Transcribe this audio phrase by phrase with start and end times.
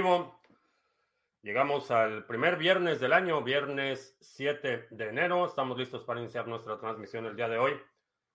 [0.00, 0.40] vivo.
[1.42, 5.44] Llegamos al primer viernes del año, viernes 7 de enero.
[5.44, 7.78] Estamos listos para iniciar nuestra transmisión el día de hoy.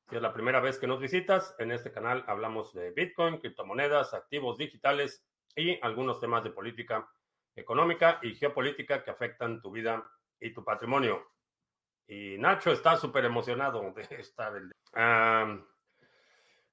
[0.07, 4.13] Si es la primera vez que nos visitas, en este canal hablamos de Bitcoin, criptomonedas,
[4.13, 5.25] activos digitales
[5.55, 7.09] y algunos temas de política
[7.55, 10.07] económica y geopolítica que afectan tu vida
[10.39, 11.31] y tu patrimonio.
[12.07, 14.71] Y Nacho está súper emocionado de estar el...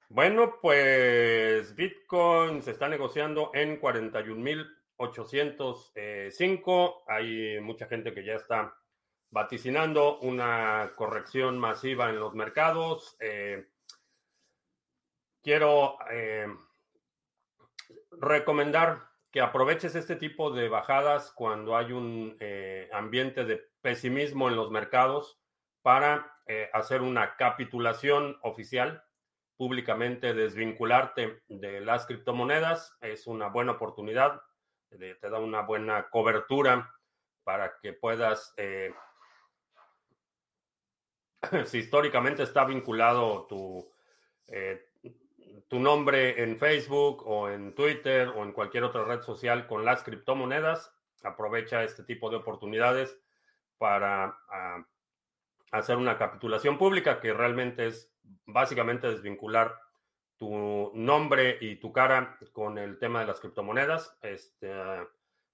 [0.09, 3.77] bueno, pues Bitcoin se está negociando en
[4.97, 7.03] 41.805.
[7.07, 8.77] Hay mucha gente que ya está
[9.33, 13.17] vaticinando una corrección masiva en los mercados.
[13.19, 13.65] Eh,
[15.41, 16.45] quiero eh,
[18.11, 24.55] recomendar que aproveches este tipo de bajadas cuando hay un eh, ambiente de pesimismo en
[24.55, 25.39] los mercados
[25.81, 26.29] para
[26.73, 29.01] hacer una capitulación oficial,
[29.55, 32.97] públicamente desvincularte de las criptomonedas.
[32.99, 34.41] Es una buena oportunidad,
[34.97, 36.93] te da una buena cobertura
[37.43, 38.53] para que puedas
[41.65, 43.91] si históricamente está vinculado tu,
[44.47, 44.89] eh,
[45.67, 50.03] tu nombre en Facebook o en Twitter o en cualquier otra red social con las
[50.03, 53.17] criptomonedas, aprovecha este tipo de oportunidades
[53.77, 54.85] para ah,
[55.71, 58.13] hacer una capitulación pública que realmente es
[58.45, 59.77] básicamente desvincular
[60.43, 64.17] tu nombre y tu cara con el tema de las criptomonedas.
[64.21, 64.73] Este,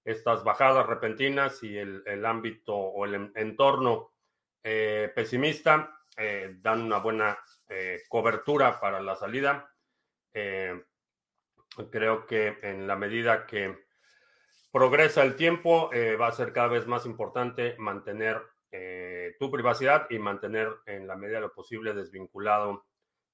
[0.04, 4.10] estas bajadas repentinas y el, ámbito o el entorno
[4.64, 7.38] eh, pesimista, eh, dan una buena
[7.68, 9.72] eh, cobertura para la salida.
[10.32, 13.86] creo que en la medida que
[14.72, 18.42] progresa el tiempo, va a ser cada vez más importante mantener
[19.38, 22.89] tu privacidad y mantener en la medida de lo posible desvinculado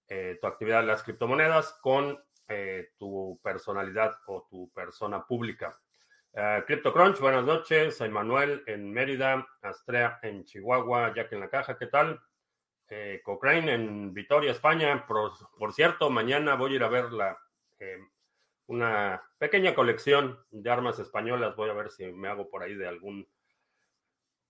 [0.09, 2.23] tu actividad en las criptomonedas con
[2.97, 5.79] tu personalidad o tu persona pública.
[6.37, 7.97] Uh, CryptoCrunch, buenas noches.
[7.97, 12.21] Soy Manuel en Mérida, Astrea en Chihuahua, Jack en la caja, ¿qué tal?
[12.91, 15.07] Eh, Cochrane en Vitoria, España.
[15.07, 17.39] Por, cierto, mañana voy a ir a ver la,
[17.79, 17.99] eh,
[18.67, 21.57] una pequeña colección de armas españolas.
[21.57, 23.27] Voy a ver si me hago por ahí de algún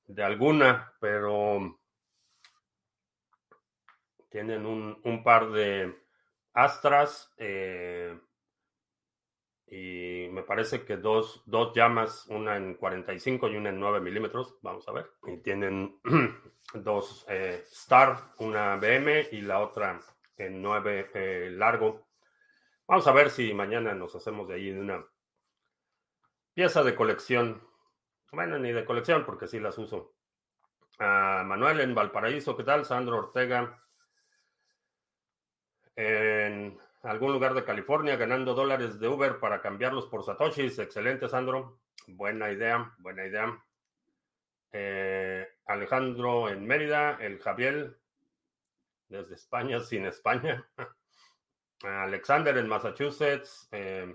[0.06, 1.78] de alguna, pero
[4.36, 5.98] tienen un, un par de
[6.52, 7.32] astras.
[7.38, 8.20] Eh,
[9.66, 14.58] y me parece que dos, dos llamas, una en 45 y una en 9 milímetros,
[14.60, 15.10] vamos a ver.
[15.26, 15.98] Y tienen
[16.74, 19.98] dos eh, Star, una BM y la otra
[20.36, 22.06] en 9 eh, largo.
[22.86, 25.02] Vamos a ver si mañana nos hacemos de ahí una
[26.52, 27.62] pieza de colección.
[28.32, 30.14] Bueno, ni de colección porque sí las uso.
[30.98, 32.84] a Manuel en Valparaíso, ¿qué tal?
[32.84, 33.82] Sandro Ortega.
[35.96, 40.78] En algún lugar de California ganando dólares de Uber para cambiarlos por Satoshis.
[40.78, 41.80] Excelente, Sandro.
[42.06, 43.64] Buena idea, buena idea.
[44.72, 47.98] Eh, Alejandro en Mérida, el Javier
[49.08, 50.68] desde España, sin España.
[51.82, 53.68] Alexander en Massachusetts.
[53.72, 54.14] Eh,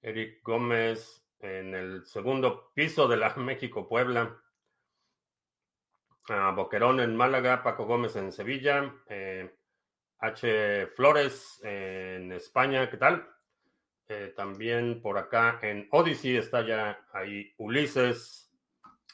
[0.00, 4.40] Eric Gómez en el segundo piso de la México Puebla.
[6.54, 8.94] Boquerón en Málaga, Paco Gómez en Sevilla.
[9.06, 9.50] Eh,
[10.20, 10.88] H.
[10.96, 13.28] Flores en España, ¿qué tal?
[14.08, 18.50] Eh, también por acá en Odyssey está ya ahí Ulises,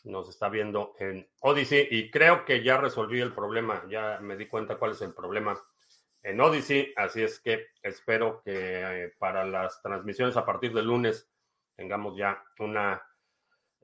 [0.04, 4.46] nos está viendo en Odyssey y creo que ya resolví el problema, ya me di
[4.46, 5.60] cuenta cuál es el problema
[6.22, 11.28] en Odyssey, así es que espero que eh, para las transmisiones a partir del lunes
[11.74, 13.02] tengamos ya una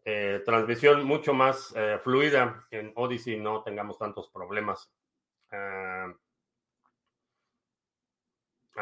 [0.04, 4.91] eh, transmisión mucho más fluida en Odyssey, no tengamos tantos problemas.
[5.50, 6.14] Ah,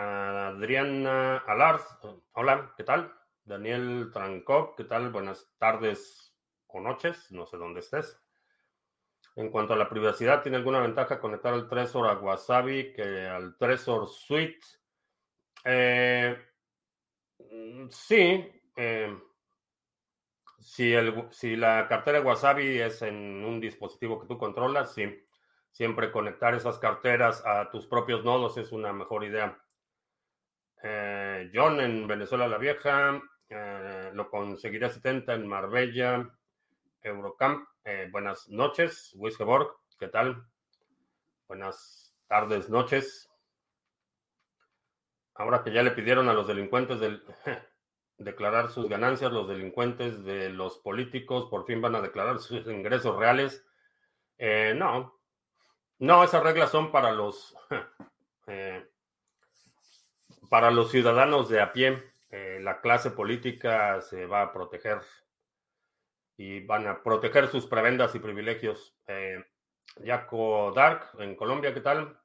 [0.01, 1.81] Adriana Alard,
[2.35, 3.13] hola, ¿qué tal?
[3.45, 5.11] Daniel Trancop, ¿qué tal?
[5.11, 6.37] Buenas tardes
[6.69, 8.17] o noches, no sé dónde estés.
[9.35, 13.57] En cuanto a la privacidad, ¿tiene alguna ventaja conectar el Trezor a Wasabi que al
[13.57, 14.65] Trezor Suite?
[15.65, 16.39] Eh,
[17.91, 18.53] sí.
[18.77, 19.19] Eh,
[20.61, 25.27] si la cartera Wasabi es en un dispositivo que tú controlas, sí.
[25.73, 29.61] Siempre conectar esas carteras a tus propios nodos es una mejor idea.
[30.83, 36.31] Eh, John en Venezuela la Vieja, eh, lo conseguiré 70 en Marbella,
[37.03, 37.67] Eurocamp.
[37.85, 40.45] Eh, buenas noches, Wisgeborg, ¿qué tal?
[41.49, 43.29] Buenas tardes, noches.
[45.35, 47.25] Ahora que ya le pidieron a los delincuentes del,
[48.19, 53.17] declarar sus ganancias, los delincuentes de los políticos por fin van a declarar sus ingresos
[53.17, 53.65] reales.
[54.39, 55.19] no,
[55.99, 57.57] no, esas reglas son para los
[60.49, 65.01] para los ciudadanos de a pie, eh, la clase política se va a proteger
[66.37, 68.97] y van a proteger sus prebendas y privilegios.
[69.07, 69.45] Eh,
[70.05, 72.19] Jaco Dark en Colombia, ¿qué tal?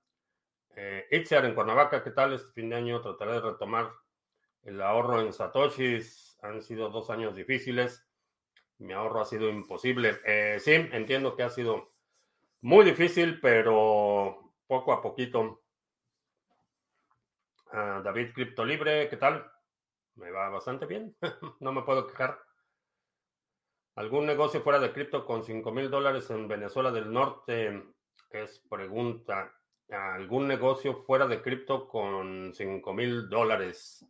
[0.76, 2.34] Eh, Itziar en Cuernavaca, ¿qué tal?
[2.34, 3.92] Este fin de año trataré de retomar
[4.64, 6.38] el ahorro en Satoshis.
[6.42, 8.08] Han sido dos años difíciles.
[8.78, 10.20] Mi ahorro ha sido imposible.
[10.26, 11.94] Eh, sí, entiendo que ha sido
[12.62, 15.63] muy difícil, pero poco a poquito.
[17.76, 19.52] Ah, David Cripto Libre, ¿qué tal?
[20.14, 21.18] Me va bastante bien.
[21.60, 22.40] no me puedo quejar.
[23.96, 27.84] ¿Algún negocio fuera de cripto con 5 mil dólares en Venezuela del Norte?
[28.30, 29.52] Es pregunta.
[29.90, 34.06] ¿Algún negocio fuera de cripto con 5 mil dólares?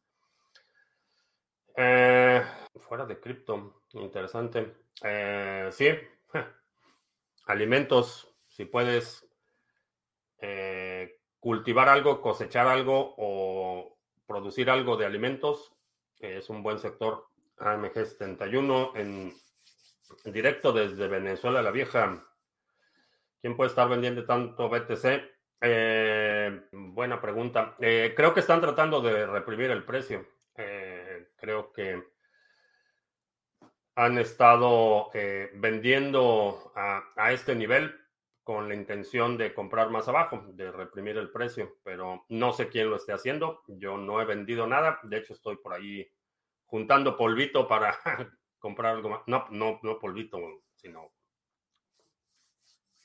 [1.77, 2.43] Eh,
[2.81, 4.75] fuera de cripto, interesante.
[5.01, 5.87] Eh, sí,
[7.45, 9.25] alimentos, si puedes
[10.39, 15.73] eh, cultivar algo, cosechar algo o producir algo de alimentos,
[16.17, 17.27] es un buen sector.
[17.57, 19.33] AMG 71 en
[20.23, 22.25] directo desde Venezuela la vieja.
[23.41, 25.05] ¿Quién puede estar vendiendo tanto BTC?
[25.59, 27.75] Eh, buena pregunta.
[27.81, 30.25] Eh, creo que están tratando de reprimir el precio.
[30.55, 32.01] Eh, creo que
[33.95, 35.11] han estado
[35.55, 38.02] vendiendo a, a, este nivel
[38.43, 42.89] con la intención de comprar más abajo, de reprimir el precio, pero no sé quién
[42.89, 43.63] lo esté haciendo.
[43.67, 44.99] Yo no he vendido nada.
[45.03, 46.05] De hecho, estoy por ahí
[46.65, 47.97] juntando polvito para
[48.59, 49.21] comprar algo más.
[49.27, 50.39] No, no, no polvito,
[50.75, 51.13] sino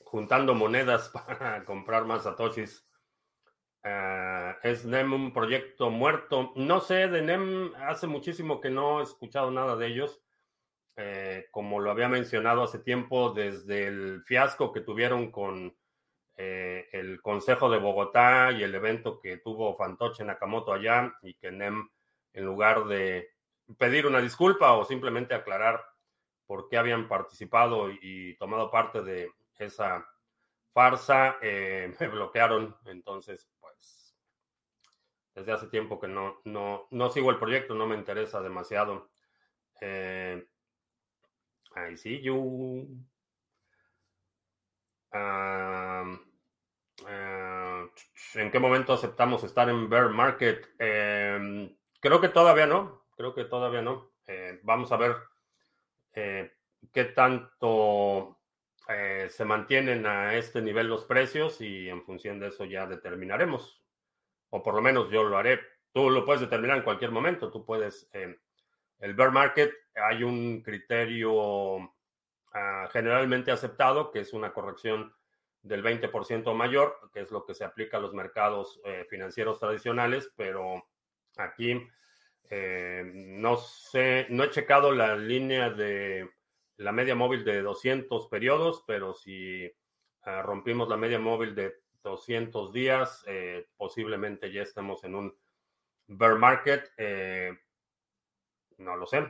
[0.09, 2.85] juntando monedas para comprar más satoshis.
[3.85, 6.53] Uh, ¿Es NEM un proyecto muerto?
[6.57, 10.21] No sé, de NEM hace muchísimo que no he escuchado nada de ellos.
[11.01, 15.77] Eh, como lo había mencionado hace tiempo, desde el fiasco que tuvieron con
[16.37, 21.53] eh, el Consejo de Bogotá y el evento que tuvo Fantoche Nakamoto allá y que
[21.53, 21.89] NEM,
[22.33, 23.31] en lugar de
[23.79, 25.85] pedir una disculpa o simplemente aclarar
[26.47, 30.05] por qué habían participado y tomado parte de esa
[30.73, 32.77] farsa, eh, me bloquearon.
[32.87, 34.17] Entonces, pues,
[35.33, 39.11] desde hace tiempo que no, no, no sigo el proyecto, no me interesa demasiado.
[41.77, 42.89] I see you.
[45.13, 46.05] Ah,
[48.35, 50.67] ¿En qué momento aceptamos estar en bear market?
[50.79, 54.13] Eh, creo que todavía no creo que todavía no.
[54.27, 55.17] Eh, vamos a ver
[56.15, 56.53] eh,
[56.93, 58.39] qué tanto
[58.89, 63.83] eh, se mantienen a este nivel los precios y en función de eso ya determinaremos.
[64.51, 65.61] O por lo menos yo lo haré.
[65.93, 67.51] Tú lo puedes determinar en cualquier momento.
[67.51, 68.09] Tú puedes.
[68.13, 71.79] el bear market hay un criterio
[72.53, 75.15] ah, generalmente aceptado que es una corrección
[75.63, 78.81] del 20% mayor, que es lo que se aplica a los mercados
[79.11, 80.87] financieros tradicionales, pero
[81.37, 81.89] aquí
[82.51, 86.31] eh, no sé, no he checado la línea de
[86.79, 89.71] la media móvil de 200 periodos, pero si
[90.23, 95.39] ah, rompimos la media móvil de 200 días, eh, posiblemente ya estamos en un
[96.07, 96.91] bear market.
[96.97, 97.53] Eh,
[98.79, 99.27] no lo sé.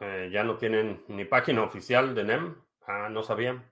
[0.00, 2.56] Ya no tienen ni página oficial de NEM.
[2.86, 3.62] Ah, no sabía.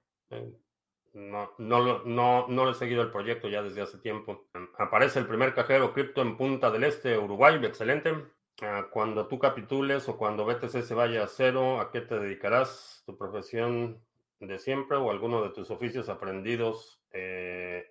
[1.14, 4.48] No, no, no, no he seguido el proyecto ya desde hace tiempo.
[4.78, 8.14] Aparece el primer cajero cripto en Punta del Este, Uruguay, excelente.
[8.60, 13.02] Ah, cuando tú capitules o cuando BTC se vaya a cero, ¿a qué te dedicarás?
[13.06, 14.04] ¿Tu profesión
[14.40, 17.86] de siempre o alguno de tus oficios aprendidos eh,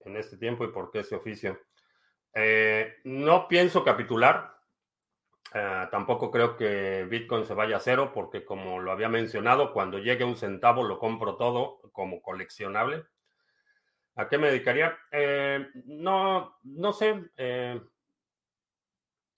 [0.00, 1.60] en este tiempo y por qué ese oficio?
[2.34, 4.57] Eh, no pienso capitular.
[5.54, 9.98] Ah, tampoco creo que Bitcoin se vaya a cero porque como lo había mencionado, cuando
[9.98, 13.04] llegue un centavo lo compro todo como coleccionable.
[14.16, 14.98] ¿A qué me dedicaría?
[15.12, 17.30] Eh, no, no sé.
[17.36, 17.80] Eh,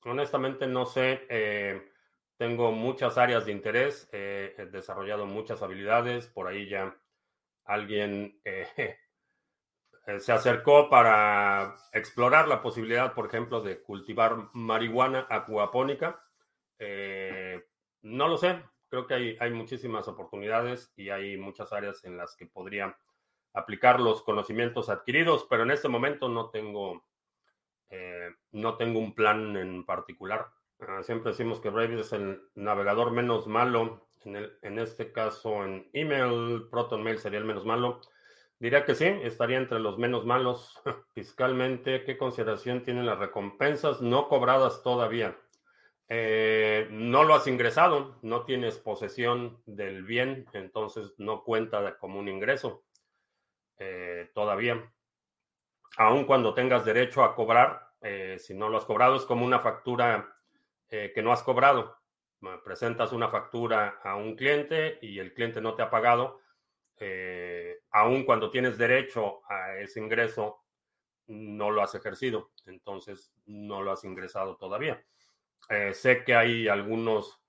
[0.05, 1.26] honestamente no sé.
[1.29, 1.93] Eh,
[2.38, 4.09] tengo muchas áreas de interés.
[4.12, 6.26] he desarrollado muchas habilidades.
[6.29, 6.97] Por ahí ya
[7.64, 8.40] alguien
[10.19, 16.23] se acercó para explorar la posibilidad, por ejemplo, de cultivar marihuana acuapónica.
[16.79, 17.62] Eh,
[18.02, 22.35] no lo sé, creo que hay, hay, muchísimas oportunidades y hay muchas áreas en las
[22.35, 22.97] que podría
[23.52, 27.05] aplicar los conocimientos adquiridos, pero en este momento no tengo,
[27.90, 30.49] eh, no tengo un plan en particular.
[30.81, 34.09] Ah, siempre decimos que Brave es el navegador menos malo.
[34.25, 38.00] En, el, en este caso, en email, ProtonMail sería el menos malo.
[38.61, 40.79] Diría que sí, estaría entre los menos malos
[41.14, 42.05] fiscalmente.
[42.05, 45.35] ¿Qué consideración tienen las recompensas no cobradas todavía?
[46.09, 52.29] Eh, no lo has ingresado, no tienes posesión del bien, entonces no cuenta como un
[52.29, 52.85] ingreso
[53.79, 54.93] eh, todavía.
[55.97, 57.88] Aun cuando tengas derecho a cobrar,
[58.38, 60.35] si no lo has cobrado, es como una factura
[60.88, 61.99] que no has cobrado.
[62.64, 66.40] Presentas una factura a un cliente y el cliente no te ha pagado.
[67.90, 70.62] Aun cuando tienes derecho a ese ingreso,
[71.26, 75.04] no lo has ejercido, entonces no lo has ingresado todavía.
[75.68, 77.40] Eh, sé que hay algunos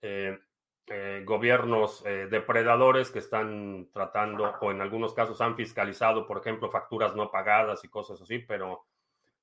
[0.00, 0.38] eh,
[0.86, 7.14] eh, gobiernos depredadores que están tratando, o en algunos casos han fiscalizado, por ejemplo, facturas
[7.14, 8.86] no pagadas y cosas así, pero,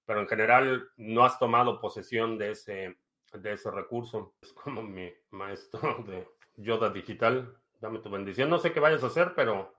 [0.06, 2.98] pero en general no has tomado posesión de ese,
[3.34, 4.34] de ese recurso.
[4.41, 7.56] Es como mi maestro de Yoda Digital.
[7.79, 8.50] Dame tu bendición.
[8.50, 9.76] No sé qué vayas a hacer, pero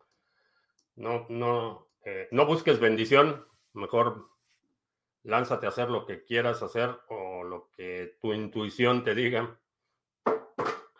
[0.98, 1.86] no, no,
[2.30, 4.28] no busques bendición, mejor
[5.22, 9.58] lánzate a hacer lo que quieras hacer o lo que tu intuición te diga.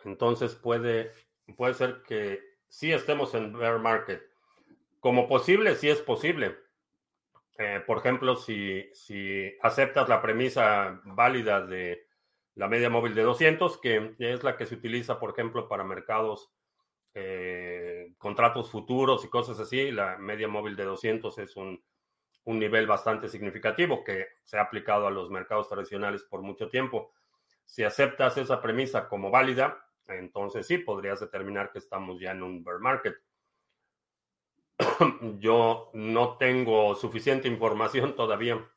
[0.05, 1.11] Entonces puede,
[1.57, 4.23] puede ser que sí estemos en bear market.
[4.99, 6.57] Como posible, sí es posible.
[7.57, 12.07] Eh, por ejemplo, si, si aceptas la premisa válida de
[12.55, 16.51] la media móvil de 200, que es la que se utiliza, por ejemplo, para mercados,
[17.21, 21.81] eh, contratos futuros y cosas así, la media móvil de 200 es un
[22.49, 27.13] un nivel bastante significativo que se ha aplicado a los mercados tradicionales por mucho tiempo.
[27.63, 32.63] Si aceptas esa premisa como válida, entonces sí podrías determinar que estamos ya en un
[32.63, 33.15] bear market.
[35.39, 38.67] Yo no tengo suficiente información todavía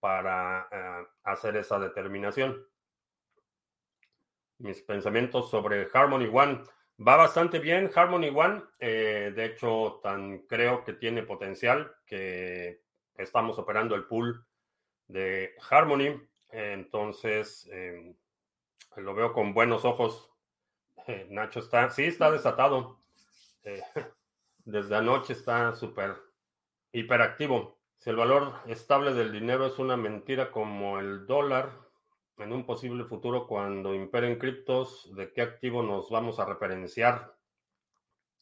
[0.00, 2.66] para eh, hacer esa determinación.
[4.58, 6.64] Mis pensamientos sobre Harmony One.
[7.06, 8.62] Va bastante bien Harmony One.
[8.80, 12.82] Eh, de hecho, tan creo que tiene potencial que
[13.14, 14.44] estamos operando el pool
[15.06, 16.20] de Harmony.
[16.50, 18.16] Entonces, em,
[18.96, 20.28] lo veo con buenos ojos.
[21.06, 23.00] Eh, Nacho está, sí, está desatado.
[23.62, 23.80] Eh,
[24.64, 26.16] desde anoche está súper
[26.90, 27.78] hiperactivo.
[27.96, 31.70] Si el valor estable del dinero es una mentira como el dólar,
[32.38, 37.34] en un posible futuro cuando imperen criptos, ¿de qué activo nos vamos a referenciar?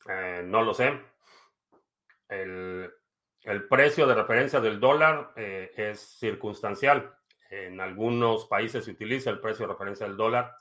[0.08, 1.00] Eh, no lo sé.
[2.28, 2.92] El,
[3.68, 7.14] precio de referencia del dólar eh, es circunstancial.
[7.50, 10.52] En algunos países se utiliza el precio de referencia del dólar,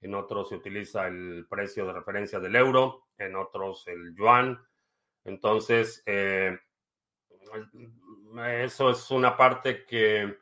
[0.00, 4.62] en otros se utiliza el precio de referencia del euro, en otros el yuan.
[5.24, 6.58] Entonces, eh,
[8.58, 10.36] eso es una parte que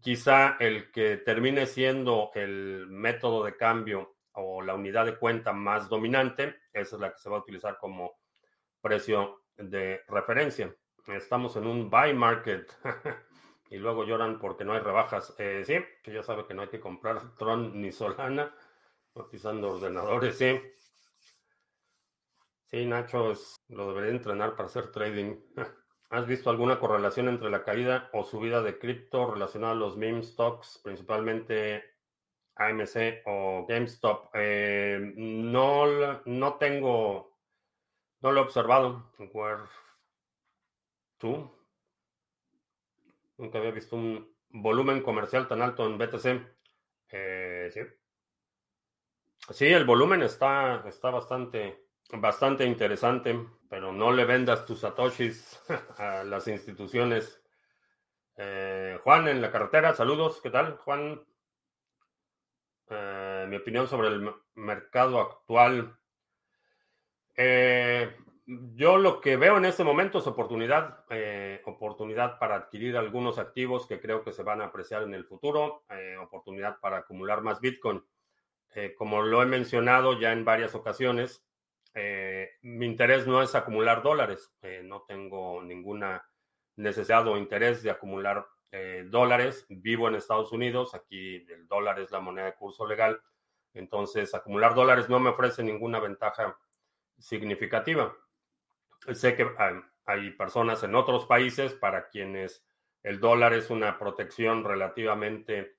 [0.00, 5.88] quizá el que termine siendo el método de cambio o la unidad de cuenta más
[5.88, 8.18] dominante, esa es la que se va a utilizar como
[8.80, 10.74] precio de referencia
[11.08, 12.72] estamos en un buy market
[13.70, 15.34] y luego lloran porque no hay rebajas.
[15.38, 18.54] Eh, sí, que ya sabe que no hay que comprar Tron ni Solana,
[19.12, 20.60] cotizando ordenadores, sí.
[22.66, 23.34] Sí, Nacho,
[23.68, 25.36] lo debería entrenar para hacer trading.
[26.12, 30.22] ¿Has visto alguna correlación entre la caída o subida de cripto relacionada a los meme
[30.22, 31.82] stocks, principalmente
[32.56, 34.28] AMC o GameStop?
[34.34, 37.38] Eh, no, no tengo,
[38.20, 39.10] no lo he observado.
[41.16, 41.50] ¿Tú?
[43.38, 46.26] Nunca había visto un volumen comercial tan alto en BTC.
[47.08, 47.80] Eh, sí.
[49.48, 51.81] Sí, el volumen está, está bastante,
[52.12, 53.38] bastante interesante,
[53.68, 55.60] pero no le vendas tus satoshis
[55.98, 57.42] a las instituciones.
[58.36, 61.22] Eh, Juan, en la carretera, saludos, ¿qué tal, Juan?
[62.88, 65.96] Eh, mi opinión sobre el mercado actual.
[67.34, 68.14] Eh,
[68.44, 73.86] yo lo que veo en este momento es oportunidad, eh, oportunidad para adquirir algunos activos
[73.86, 77.60] que creo que se van a apreciar en el futuro, eh, oportunidad para acumular más
[77.60, 78.04] Bitcoin.
[78.96, 81.44] Como lo he mencionado ya en varias ocasiones,
[81.94, 84.52] mi interés no es acumular dólares,
[84.84, 86.26] no tengo ninguna
[86.76, 88.46] necesidad o interés de acumular
[89.06, 89.66] dólares.
[89.68, 93.20] Vivo en Estados Unidos, aquí el dólar es la moneda de curso legal,
[93.74, 96.56] entonces acumular dólares no me ofrece ninguna ventaja
[97.18, 98.14] significativa.
[99.12, 99.48] Sé que
[100.06, 102.64] hay personas en otros países para quienes
[103.02, 105.76] el dólar es una protección relativamente,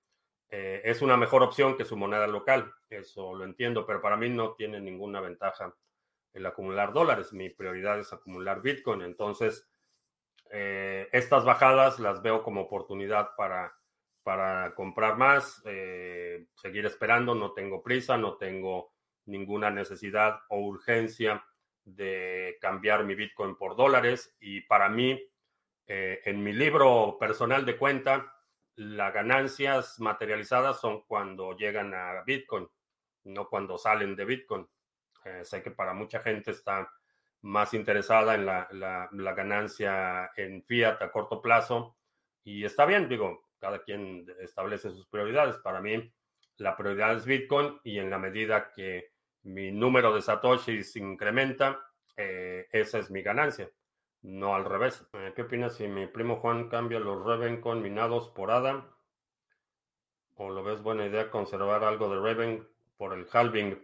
[0.49, 2.73] eh, es una mejor opción que su moneda local.
[2.89, 5.73] Eso lo entiendo, pero para mí no tiene ninguna ventaja
[6.33, 7.33] el acumular dólares.
[7.33, 9.01] Mi prioridad es acumular Bitcoin.
[9.01, 9.69] Entonces,
[10.49, 13.73] eh, estas bajadas las veo como oportunidad para,
[14.23, 17.35] para comprar más, eh, seguir esperando.
[17.35, 18.93] No tengo prisa, no tengo
[19.25, 21.43] ninguna necesidad o urgencia
[21.85, 25.21] de cambiar mi Bitcoin por dólares y para mí,
[25.87, 28.33] eh, en mi libro personal de cuenta,
[28.75, 32.67] las ganancias materializadas son cuando llegan a Bitcoin,
[33.25, 34.67] no cuando salen de Bitcoin.
[35.25, 36.89] Eh, sé que para mucha gente está
[37.41, 41.97] más interesada en la, la, ganancia en fiat a corto plazo
[42.43, 45.57] y está bien, digo, cada quien establece sus prioridades.
[45.57, 46.11] Para mí,
[46.57, 49.11] la prioridad es Bitcoin y en la medida que
[49.43, 53.69] mi número de satoshis incrementa, eh, esa es mi ganancia,
[54.21, 55.05] no al revés.
[55.13, 58.89] Eh, ¿Qué opinas si mi primo Juan cambia los Raven con minados por ADA?
[60.35, 63.77] ¿O lo ves buena idea conservar algo de Raven por el halving?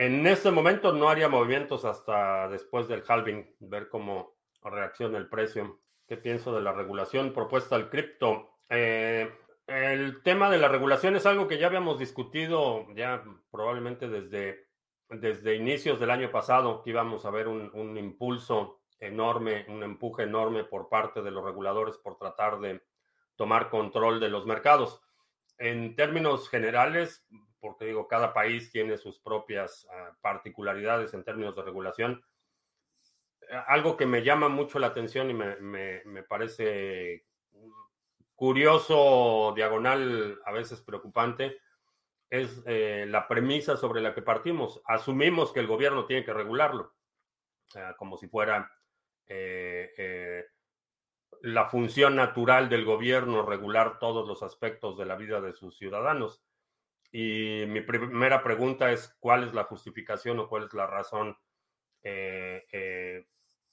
[0.00, 5.78] En este momento no haría movimientos hasta después del halving, ver cómo reacciona el precio.
[6.08, 8.48] ¿Qué pienso de la regulación propuesta al cripto?
[8.70, 9.30] Eh,
[9.66, 14.68] el tema de la regulación es algo que ya habíamos discutido ya probablemente desde,
[15.10, 20.22] desde inicios del año pasado, que íbamos a ver un, un impulso enorme, un empuje
[20.22, 22.80] enorme por parte de los reguladores por tratar de
[23.36, 25.02] tomar control de los mercados.
[25.60, 27.24] En términos generales,
[27.60, 32.24] porque digo, cada país tiene sus propias uh, particularidades en términos de regulación.
[33.66, 37.26] Algo que me llama mucho la atención y me, me, me parece
[38.34, 41.60] curioso, diagonal, a veces preocupante,
[42.30, 44.80] es eh, la premisa sobre la que partimos.
[44.86, 46.94] Asumimos que el gobierno tiene que regularlo,
[47.98, 48.72] como si fuera
[49.26, 50.44] eh, eh,
[51.42, 56.42] la función natural del gobierno regular todos los aspectos de la vida de sus ciudadanos.
[57.12, 61.36] Y mi primera pregunta es, ¿cuál es la justificación o cuál es la razón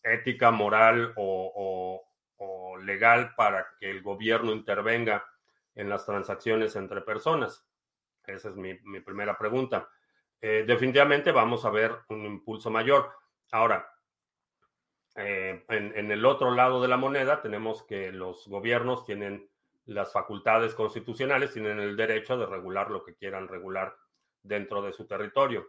[0.04, 2.04] ética, moral o,
[2.38, 5.26] o legal para que el gobierno intervenga
[5.76, 7.68] en las transacciones entre personas?
[8.26, 9.90] Esa es mi, mi primera pregunta.
[10.42, 13.12] Eh, definitivamente vamos a ver un impulso mayor.
[13.52, 13.90] Ahora,
[15.18, 19.50] eh, en, el otro lado de la moneda tenemos que los gobiernos tienen
[19.86, 23.96] las facultades constitucionales, tienen el derecho de regular lo que quieran regular
[24.44, 25.68] dentro de su territorio.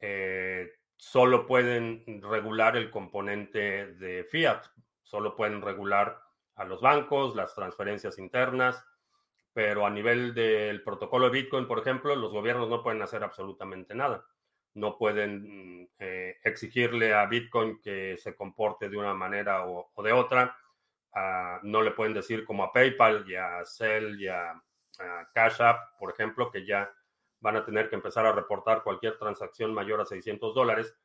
[0.00, 4.66] Eh, solo pueden regular el componente de fiat,
[5.02, 6.18] Solo pueden regular
[6.56, 8.84] a los bancos, las transferencias internas,
[9.52, 13.94] pero a nivel del protocolo de Bitcoin, por ejemplo, los gobiernos no pueden hacer absolutamente
[13.94, 14.24] nada.
[14.74, 20.12] No pueden mm, eh, exigirle a Bitcoin que se comporte de una manera o, de
[20.12, 20.56] otra.
[21.14, 25.62] Uh, no le pueden decir como a PayPal y a Cell y a, a Cash
[25.62, 26.92] App, por ejemplo, que ya
[27.40, 30.96] van a tener que empezar a reportar cualquier transacción mayor a 600 dólares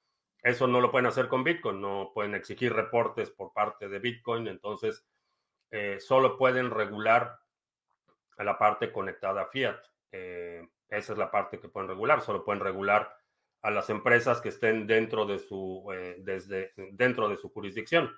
[0.42, 4.48] eso no lo pueden hacer con Bitcoin, no pueden exigir reportes por parte de Bitcoin,
[4.48, 5.06] entonces
[5.72, 7.40] eh, solo pueden regular
[8.38, 9.80] a la parte conectada a Fiat.
[10.12, 13.14] Eh, esa es la parte que pueden regular, solo pueden regular
[13.62, 18.16] a las empresas que estén dentro de su, eh, desde, dentro de su jurisdicción.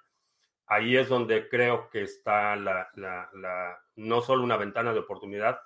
[0.68, 5.60] Ahí es donde creo que está la, la, no solo una ventana de oportunidad,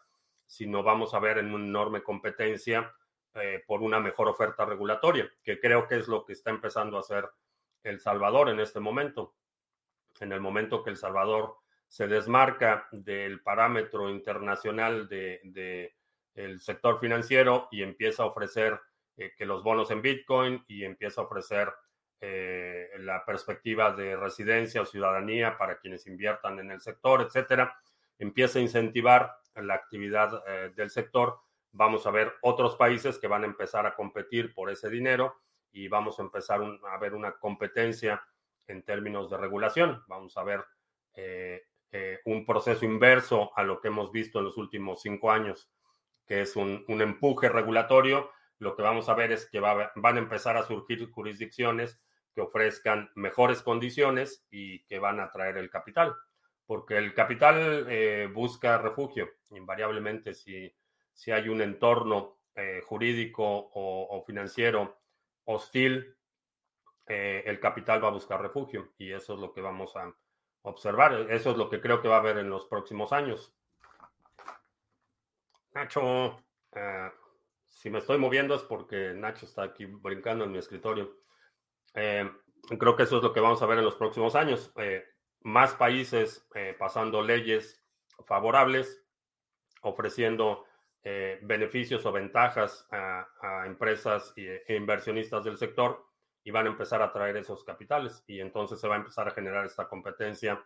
[0.47, 2.93] sino vamos a ver en una enorme competencia
[3.35, 7.01] eh, por una mejor oferta regulatoria, que creo que es lo que está empezando a
[7.01, 7.29] hacer
[7.83, 9.35] El Salvador en este momento.
[10.21, 11.57] En el momento que El Salvador
[11.87, 15.95] se desmarca del parámetro internacional del de,
[16.33, 18.79] el sector financiero y empieza a ofrecer
[19.17, 21.71] eh, que los bonos en Bitcoin y empieza a ofrecer
[22.19, 27.77] eh, la perspectiva de residencia o ciudadanía para quienes inviertan en el sector, etcétera,
[28.19, 31.39] empieza a incentivar la actividad eh, del sector
[31.71, 35.41] vamos a ver otros países que van a empezar a competir por ese dinero
[35.73, 38.23] y vamos a empezar a ver una competencia
[38.67, 40.01] en términos de regulación.
[40.07, 40.63] Vamos a ver
[42.23, 45.69] un proceso inverso a lo que hemos visto en los últimos cinco años,
[46.25, 48.31] que es un empuje regulatorio.
[48.59, 52.01] Lo que vamos a ver es que va, van a empezar a surgir jurisdicciones
[52.33, 56.13] que ofrezcan mejores condiciones y que van a traer el capital,
[56.65, 60.73] porque el capital eh, busca refugio, invariablemente si
[61.15, 65.01] si hay un entorno eh, jurídico o, financiero
[65.45, 66.15] hostil,
[67.07, 70.13] eh, el capital va a buscar refugio y eso es lo que vamos a
[70.63, 71.31] observar.
[71.31, 73.55] Eso es lo que creo que va a haber en los próximos años.
[75.73, 77.11] Nacho, eh,
[77.75, 81.17] si me estoy moviendo es porque Nacho está aquí brincando en mi escritorio.
[81.93, 82.29] Eh,
[82.79, 84.71] creo que eso es lo que vamos a ver en los próximos años.
[84.77, 85.03] Eh,
[85.41, 87.85] más países pasando leyes
[88.25, 89.05] favorables,
[89.81, 90.65] ofreciendo
[91.03, 96.03] eh, beneficios o ventajas a, a empresas e inversionistas del sector
[96.43, 99.31] y van a empezar a traer esos capitales y entonces se va a empezar a
[99.31, 100.65] generar esta competencia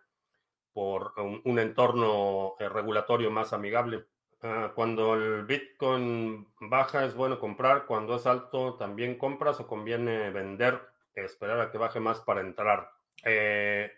[0.72, 4.06] por un, un entorno eh, regulatorio más amigable.
[4.42, 10.30] Uh, cuando el Bitcoin baja es bueno comprar, cuando es alto también compras o conviene
[10.30, 10.80] vender,
[11.14, 12.90] esperar a que baje más para entrar.
[13.26, 13.92] Eh,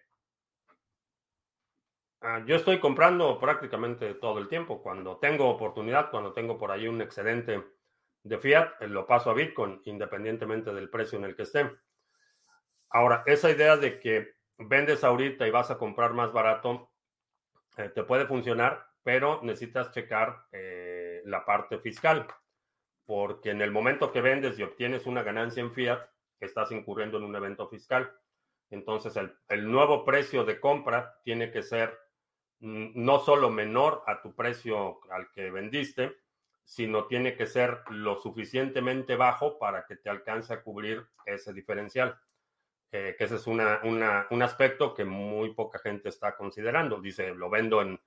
[2.24, 4.84] Ah, yo estoy comprando prácticamente todo el tiempo.
[4.84, 7.64] Cuando tengo oportunidad, cuando tengo por ahí un excedente
[8.24, 11.72] de fiat, eh, lo paso a Bitcoin, independientemente del precio en el que esté.
[12.90, 16.92] Ahora, esa idea de que vendes ahorita y vas a comprar más barato,
[17.78, 20.46] eh, te puede funcionar pero necesitas checar
[21.26, 22.28] la parte fiscal,
[23.06, 26.00] porque en el momento que vendes y obtienes una ganancia en fiat,
[26.40, 28.12] estás incurriendo en un evento fiscal.
[28.70, 29.14] Entonces,
[29.50, 31.98] el, nuevo precio de compra tiene que ser
[32.60, 36.16] mm, no solo menor a tu precio al que vendiste,
[36.64, 42.18] sino tiene que ser lo suficientemente bajo para que te alcance a cubrir ese diferencial.
[42.94, 47.02] Eh, que ese es una, un aspecto que muy poca gente está considerando.
[47.02, 48.00] Dice, lo vendo en,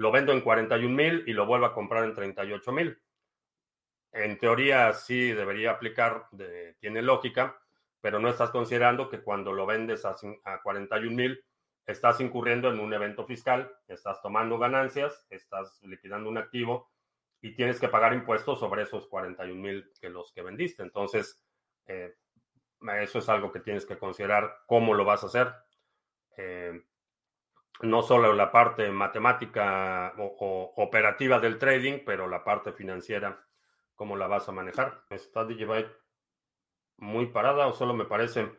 [0.00, 2.98] lo vendo en 41 mil y lo vuelvo a comprar en 38 mil.
[4.12, 6.26] En teoría sí debería aplicar,
[6.78, 7.60] tiene lógica,
[8.00, 11.44] pero no estás considerando que cuando lo vendes a, a 41 mil,
[11.84, 16.90] estás incurriendo en un evento fiscal, estás tomando ganancias, estás liquidando un activo
[17.42, 20.82] y tienes que pagar impuestos sobre esos 41 mil que los que vendiste.
[20.82, 21.44] Entonces,
[21.84, 22.14] eh,
[23.02, 25.52] eso es algo que tienes que considerar cómo lo vas a hacer.
[26.38, 26.86] Eh,
[27.82, 33.46] no solo la parte matemática o, operativa del trading, pero la parte financiera,
[33.94, 35.04] cómo la vas a manejar.
[35.10, 35.90] ¿Está Digibyte
[36.98, 38.50] muy parada o solo me parece?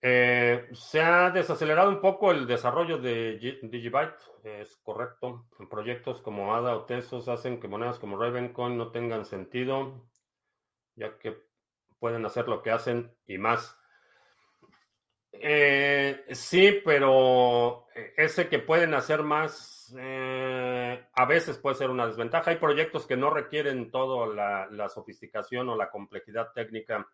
[0.00, 5.46] Eh, se ha desacelerado un poco el desarrollo de Digibyte, es correcto.
[5.68, 10.08] Proyectos como ADA o Tesos hacen que monedas como Ravencoin no tengan sentido,
[10.94, 11.42] ya que
[11.98, 13.76] pueden hacer lo que hacen y más.
[15.40, 22.50] Eh, sí, pero ese que pueden hacer más eh, a veces puede ser una desventaja.
[22.50, 27.08] Hay proyectos que no requieren toda la, sofisticación o la complejidad técnica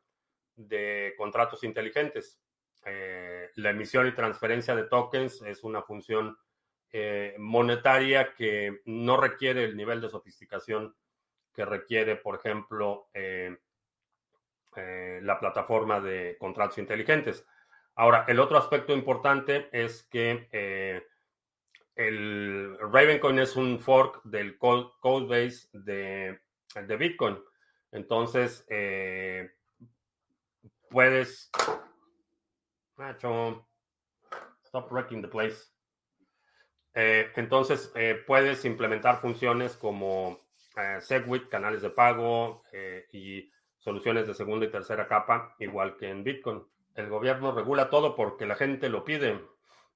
[0.57, 2.41] de contratos inteligentes.
[2.87, 6.39] Eh, la emisión y transferencia de tokens es una función
[7.39, 10.95] monetaria que no requiere el nivel de sofisticación
[11.53, 13.09] que requiere, por ejemplo,
[14.77, 17.45] la plataforma de contratos inteligentes.
[17.97, 21.07] Ahora, el otro aspecto importante es que eh,
[21.95, 26.41] el Ravencoin es un fork del code, base de,
[26.75, 27.39] de, Bitcoin.
[27.93, 29.53] Entonces, eh,
[30.91, 31.51] puedes...
[32.97, 33.69] Macho,
[34.65, 35.57] stop wrecking the place.
[36.95, 37.93] Eh, entonces,
[38.27, 40.41] puedes implementar funciones como
[41.01, 42.65] SegWit, canales de pago
[43.13, 46.65] y soluciones de segunda y tercera capa, igual que en Bitcoin.
[46.95, 49.45] El gobierno regula todo porque la gente lo pide,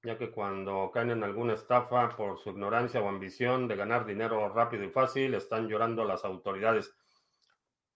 [0.03, 4.49] ya que cuando caen en alguna estafa por su ignorancia o ambición de ganar dinero
[4.49, 6.93] rápido y fácil, están llorando las autoridades.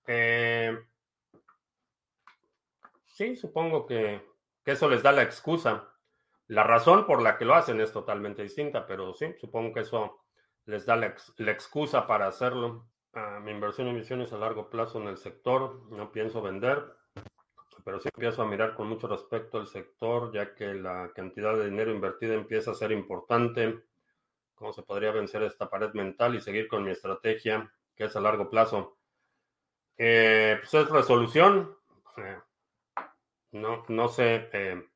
[0.08, 0.78] Eh,
[3.06, 4.22] sí, supongo que,
[4.66, 5.90] eso les da la excusa.
[6.48, 10.22] La razón por la que lo hacen es totalmente distinta, pero sí, supongo que eso
[10.66, 11.08] les da la,
[11.52, 12.88] excusa para hacerlo.
[13.14, 17.03] Ah, mi inversión en emisiones a largo plazo en el sector, no pienso vender
[17.84, 21.66] pero sí empiezo a mirar con mucho respeto el sector, ya que la cantidad de
[21.66, 23.84] dinero invertido empieza a ser importante.
[24.56, 28.22] ¿Cómo se podría vencer esta pared mental y seguir con mi estrategia, que es a
[28.22, 28.98] largo plazo?
[29.98, 31.78] Eh, pues es resolución.
[32.18, 32.38] Eh,
[33.52, 34.50] no, no sé.
[34.54, 34.88] Eh,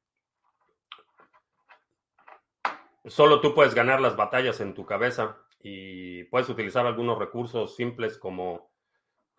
[3.05, 8.17] solo tú puedes ganar las batallas en tu cabeza y puedes utilizar algunos recursos simples
[8.17, 8.71] como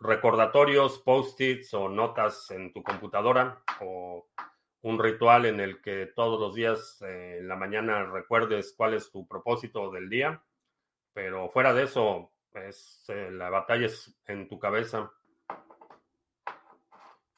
[0.00, 4.28] recordatorios, post-its o notas en tu computadora o
[4.82, 9.10] un ritual en el que todos los días eh, en la mañana recuerdes cuál es
[9.10, 10.42] tu propósito del día.
[11.12, 15.12] Pero fuera de eso, es, eh, la batalla es en tu cabeza.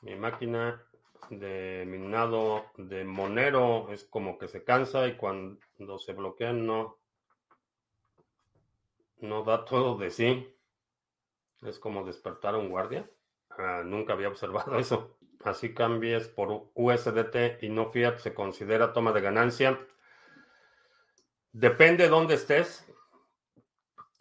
[0.03, 0.83] Mi máquina
[1.31, 6.99] de minado de Monero es como que se cansa y cuando se bloquea no,
[9.19, 10.55] no da todo de sí.
[11.63, 13.09] Es como despertar a un guardia.
[13.51, 15.19] Ah, nunca había observado eso.
[15.45, 19.79] Así cambies por USDT y no fiat, se considera toma de ganancia.
[21.53, 22.87] Depende de dónde estés.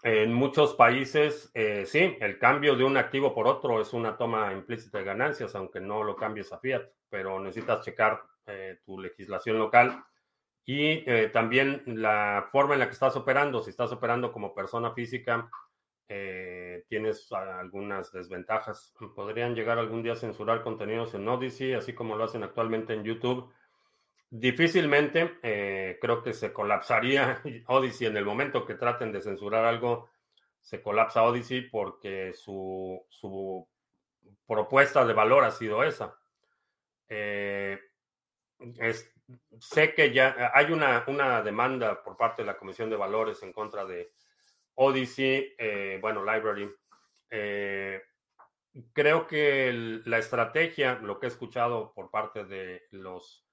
[0.02, 4.54] En muchos países, eh, sí, el cambio de un activo por otro es una toma
[4.54, 9.60] implícita de ganancias, aunque no lo cambies a fiat, pero necesitas checar eh, tu legislación
[9.60, 10.06] local
[10.66, 13.62] y eh, también la forma en la que estás operando.
[13.62, 15.50] Si estás operando como persona física,
[16.12, 18.96] eh, tienes algunas desventajas.
[19.16, 23.04] Podrían llegar algún día a censurar contenidos en Odyssey, así como lo hacen actualmente en
[23.04, 23.54] YouTube.
[24.32, 30.10] Difícilmente, eh, creo que se colapsaría Odyssey en el momento que traten de censurar algo,
[30.60, 33.06] se colapsa Odyssey porque su,
[34.48, 36.18] propuesta de valor ha sido esa.
[37.08, 37.80] Eh,
[39.60, 43.54] sé que ya hay una, una demanda por parte de la Comisión de Valores en
[43.54, 44.12] contra de,
[44.82, 46.70] Odyssey, eh, bueno, Library.
[47.30, 48.02] Eh,
[48.94, 53.46] creo que la estrategia, lo que he escuchado por parte de los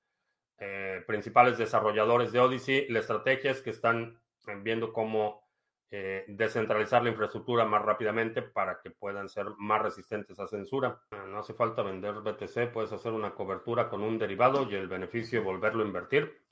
[0.59, 4.21] eh, principales desarrolladores de Odyssey, la estrategia es que están
[4.63, 5.45] viendo cómo
[5.91, 11.01] eh, descentralizar la infraestructura más rápidamente para que puedan ser más resistentes a censura.
[11.11, 15.43] No hace falta vender BTC, puedes hacer una cobertura con un derivado y el beneficio
[15.43, 16.46] volverlo a invertir.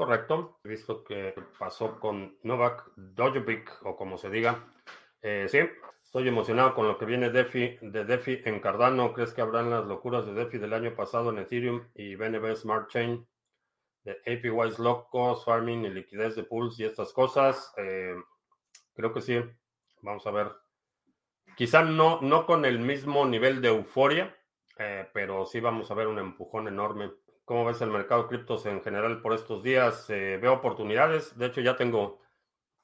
[0.00, 0.58] Correcto.
[0.64, 4.64] He visto que pasó con Novak Djokovic o como se diga.
[5.20, 5.58] Eh, sí,
[6.02, 9.12] estoy emocionado con lo que viene DeFi, de DeFi en Cardano.
[9.12, 12.88] ¿Crees que habrán las locuras de DeFi del año pasado en Ethereum y BNB Smart
[12.88, 13.26] Chain?
[14.04, 17.74] De APYs locos, farming y liquidez de pools y estas cosas.
[17.76, 18.16] Eh,
[18.94, 19.38] Creo que sí.
[20.02, 20.52] Vamos a ver.
[21.56, 24.36] Quizá no, no con el mismo nivel de euforia,
[24.78, 27.10] eh, pero sí vamos a ver un empujón enorme.
[27.50, 30.08] ¿Cómo ves el mercado de criptos en general por estos días?
[30.08, 31.36] Eh, veo oportunidades.
[31.36, 32.20] De hecho, ya tengo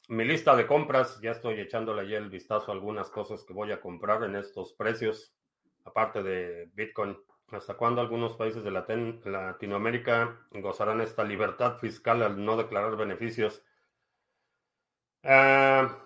[0.08, 1.20] mi lista de compras.
[1.20, 4.72] Ya estoy echándole ya el vistazo a algunas cosas que voy a comprar en estos
[4.72, 5.36] precios,
[5.84, 7.16] aparte de Bitcoin.
[7.52, 13.62] ¿Hasta cuándo algunos países de Latinoamérica gozarán esta libertad fiscal al no declarar beneficios?
[15.22, 15.96] Ah,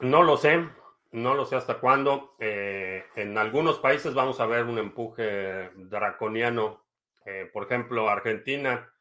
[0.00, 0.68] no lo sé,
[1.12, 2.36] no lo sé hasta cuándo.
[2.40, 6.89] Eh, en algunos países vamos a ver un empuje draconiano.
[7.24, 8.92] Eh, por ejemplo, Argentina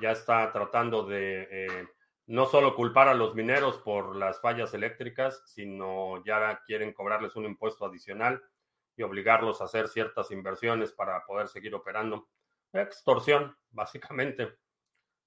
[0.00, 1.88] ya está tratando de eh,
[2.26, 7.44] no solo culpar a los mineros por las fallas eléctricas, sino ya quieren cobrarles un
[7.44, 8.42] impuesto adicional
[8.96, 12.28] y obligarlos a hacer ciertas inversiones para poder seguir operando.
[12.72, 14.56] Extorsión, básicamente.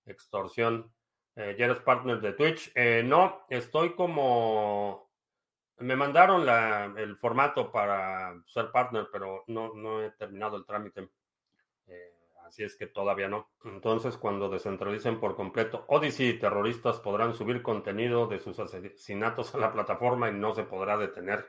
[0.06, 0.94] Extorsión.
[1.36, 2.72] Eh, ¿Ya eres partner de Twitch?
[2.76, 5.10] Eh, no, estoy como...
[5.78, 6.46] Me mandaron
[6.98, 11.10] el formato para ser partner, pero no, no he terminado el trámite.
[11.88, 12.19] Eh,
[12.50, 13.50] así es que todavía no.
[13.64, 19.72] Entonces, cuando descentralicen por completo Odyssey, terroristas podrán subir contenido de sus asesinatos a la
[19.72, 21.48] plataforma y no se podrá detener.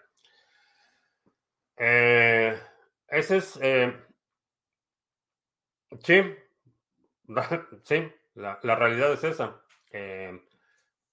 [1.76, 3.60] ese es...
[6.04, 6.22] sí,
[7.84, 9.60] sí, la realidad es esa.
[9.92, 10.40] Eh,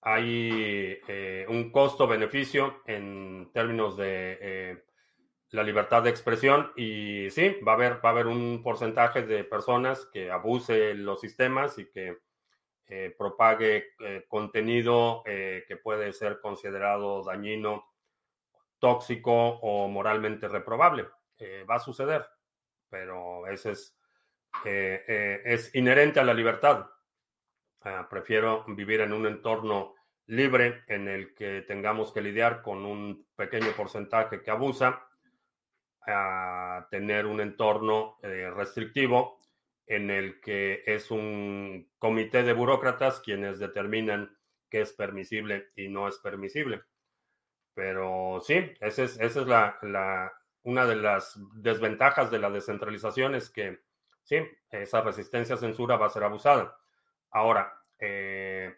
[0.01, 4.83] hay eh, un costo-beneficio en términos de eh,
[5.49, 9.43] la libertad de expresión y sí, va a haber, va a haber un porcentaje de
[9.43, 12.17] personas que abuse los sistemas y que
[13.17, 13.95] propague
[14.29, 17.85] contenido que puede ser considerado dañino,
[18.79, 21.05] tóxico o moralmente reprobable.
[21.69, 22.25] va a suceder,
[22.89, 23.99] pero eso es,
[24.63, 26.87] es inherente a la libertad.
[27.81, 33.25] Ah, prefiero vivir en un entorno libre en el que tengamos que lidiar con un
[33.35, 35.06] pequeño porcentaje que abusa,
[36.07, 39.41] a tener un entorno eh, restrictivo
[39.85, 44.37] en el que es un comité de burócratas quienes determinan
[44.69, 46.83] qué es permisible y no es permisible.
[47.73, 53.49] Pero sí, esa es, esa es la, una de las desventajas de la descentralización, es
[53.49, 53.81] que
[54.23, 54.37] sí,
[54.71, 56.77] esa resistencia a censura va a ser abusada.
[57.29, 58.75] Ahora, eh,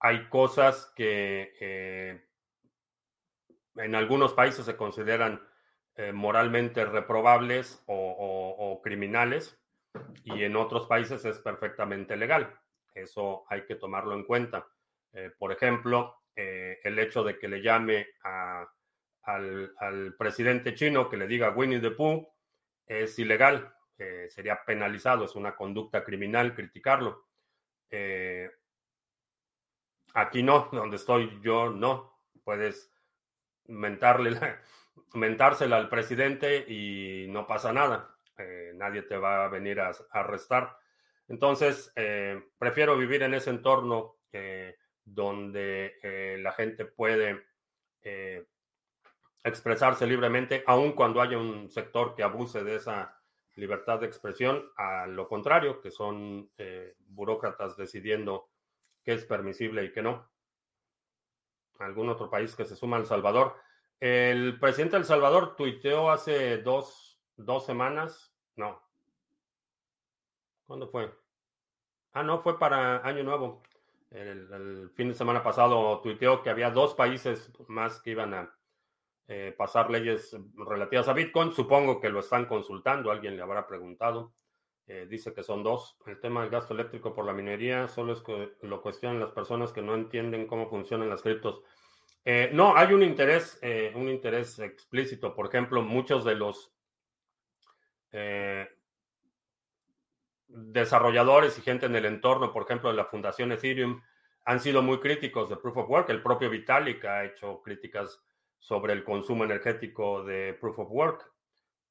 [0.00, 2.24] hay cosas que eh,
[3.76, 5.40] en algunos países se consideran
[5.98, 9.60] eh, moralmente reprobables o, criminales
[10.24, 12.58] y en otros países es perfectamente legal.
[12.94, 14.66] Eso hay que tomarlo en cuenta.
[15.38, 21.50] por ejemplo, el hecho de que le llame al, al, presidente chino que le diga
[21.50, 22.26] Winnie the Pooh
[22.86, 23.74] es ilegal
[24.28, 27.26] sería penalizado, es una conducta criminal criticarlo.
[27.90, 28.50] Eh,
[30.14, 32.18] aquí no, donde estoy yo no.
[32.44, 32.90] Puedes
[33.66, 34.38] mentarle
[35.14, 38.14] mentársela al presidente y no pasa nada.
[38.38, 40.78] Eh, nadie te va a venir a, arrestar.
[41.28, 44.16] Entonces, eh, prefiero vivir en ese entorno
[45.04, 47.42] donde la gente puede
[49.42, 53.18] expresarse libremente, aun cuando haya un sector que abuse de esa
[53.58, 58.50] libertad de expresión, a lo contrario, que son eh, burócratas decidiendo
[59.02, 60.30] qué es permisible y qué no.
[61.80, 63.56] ¿Algún otro país que se suma a El Salvador?
[64.00, 68.80] El presidente de El Salvador tuiteó hace dos, dos semanas, no.
[70.66, 71.12] ¿Cuándo fue?
[72.12, 73.62] Ah, no, fue para Año Nuevo.
[74.10, 78.58] el fin de semana pasado tuiteó que había dos países más que iban a
[79.26, 81.52] eh, pasar leyes relativas a Bitcoin.
[81.52, 84.32] Supongo que lo están consultando, alguien le habrá preguntado.
[84.86, 85.98] Eh, dice que son dos.
[86.06, 89.70] El tema del gasto eléctrico por la minería solo es que lo cuestionan las personas
[89.72, 91.62] que no entienden cómo funcionan las criptos.
[92.24, 93.60] Eh, no, hay un interés,
[93.94, 95.34] un interés explícito.
[95.34, 96.72] Por ejemplo, muchos de los
[100.48, 104.00] desarrolladores y gente en el entorno, por ejemplo, de la Fundación Ethereum,
[104.44, 106.10] han sido muy críticos de Proof of Work.
[106.10, 108.22] El propio Vitalik ha hecho críticas
[108.58, 111.32] sobre el consumo energético de Proof of Work.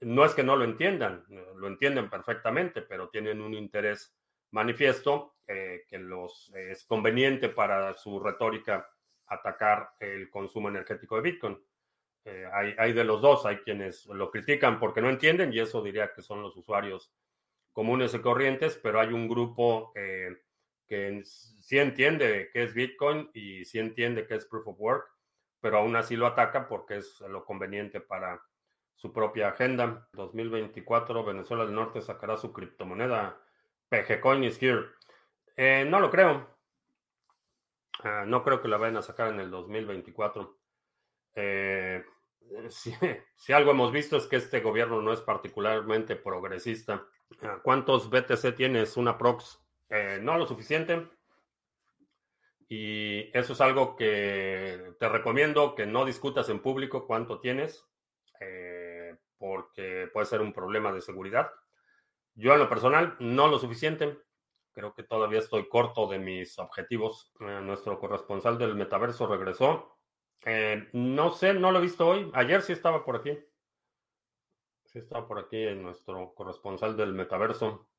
[0.02, 1.24] No es que no lo entiendan,
[1.56, 4.16] lo entienden perfectamente, pero tienen un interés
[4.52, 8.90] manifiesto que los, es conveniente para su retórica
[9.28, 11.60] atacar el consumo energético de Bitcoin.
[12.54, 16.14] hay, hay, de los dos, hay quienes lo critican porque no entienden y eso diría
[16.14, 17.14] que son los usuarios
[17.72, 19.94] comunes y corrientes, pero hay un grupo
[20.88, 25.10] que sí entiende qué es Bitcoin y sí entiende qué es Proof of Work,
[25.60, 28.42] pero aún así lo ataca porque es lo conveniente para
[28.96, 30.08] su propia agenda.
[30.14, 33.40] 2024, Venezuela del Norte sacará su criptomoneda.
[33.90, 34.86] PG Coin is here.
[35.56, 36.57] Eh, no lo creo.
[38.04, 40.60] Ah, no creo que la vayan a sacar en el 2024.
[41.36, 42.04] Eh,
[42.70, 42.94] si,
[43.36, 47.06] si, algo hemos visto es que este gobierno no es particularmente progresista.
[47.42, 48.98] Ah, ¿Cuántos BTC tienes?
[48.98, 51.08] Una prox eh, no lo suficiente.
[52.70, 57.86] Y eso es algo que te recomiendo que no discutas en público cuánto tienes,
[58.42, 61.50] eh, porque puede ser un problema de seguridad.
[62.36, 64.20] Yo en lo personal, no lo suficiente.
[64.78, 67.32] Creo que todavía estoy corto de mis objetivos.
[67.40, 69.98] Eh, nuestro corresponsal del metaverso regresó.
[70.94, 72.30] no sé, no lo he visto hoy.
[72.36, 73.36] Ayer sí estaba por aquí.
[74.86, 77.90] Sí estaba por aquí nuestro corresponsal del metaverso.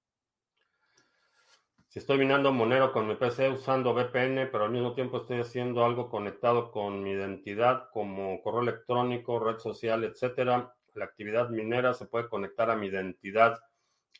[1.89, 5.85] Si estoy minando Monero con mi PC usando VPN, pero al mismo tiempo estoy haciendo
[5.85, 12.07] algo conectado con mi identidad como correo electrónico, red social, etcétera, la actividad minera se
[12.07, 13.59] puede conectar a mi identidad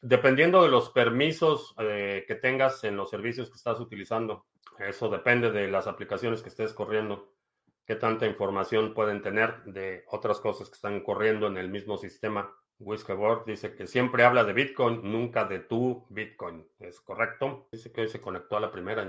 [0.01, 4.47] dependiendo de los permisos eh, que tengas en los servicios que estás utilizando.
[4.79, 7.33] Eso depende de las aplicaciones que estés corriendo,
[7.85, 12.55] qué tanta información pueden tener de otras cosas que están corriendo en el mismo sistema.
[12.81, 16.65] Whiskerboard dice que siempre habla de Bitcoin, nunca de tu Bitcoin.
[16.79, 17.67] Es correcto.
[17.73, 19.03] Dice que hoy se conectó a la primera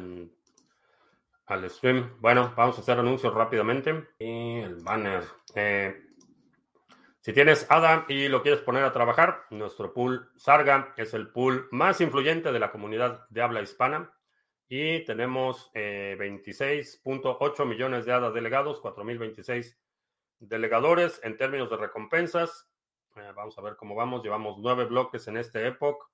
[1.46, 2.16] al stream.
[2.20, 4.08] Bueno, vamos a hacer anuncios rápidamente.
[4.18, 5.24] Y el banner.
[5.54, 6.09] Eh,
[7.22, 11.68] si tienes ADA y lo quieres poner a trabajar, nuestro pool Sarga es el pool
[11.72, 14.14] más influyente de la comunidad de habla hispana.
[14.70, 19.76] Y tenemos 26.8 eh, millones de ADA delegados, 4.026
[20.40, 22.70] delegadores en términos de recompensas.
[23.18, 24.24] Eh, vamos a ver cómo vamos.
[24.24, 26.10] Llevamos nueve bloques en este Epoch.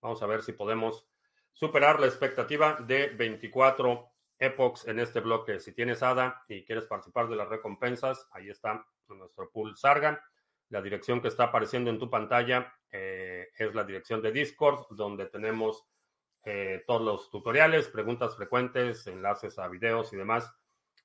[0.00, 1.06] Vamos a ver si podemos
[1.52, 5.60] superar la expectativa de 24 epochs en este bloque.
[5.60, 10.20] Si tienes ADA y quieres participar de las recompensas, ahí está nuestro pool Sarga.
[10.70, 15.26] La dirección que está apareciendo en tu pantalla eh, es la dirección de Discord, donde
[15.26, 15.86] tenemos
[16.44, 20.50] eh, todos los tutoriales, preguntas frecuentes, enlaces a videos y demás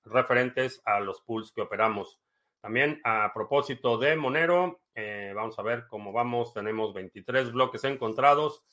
[0.05, 2.19] referentes a los pools que operamos.
[2.61, 6.53] También a propósito de Monero, eh, vamos a ver cómo vamos.
[6.53, 8.63] Tenemos 23 bloques encontrados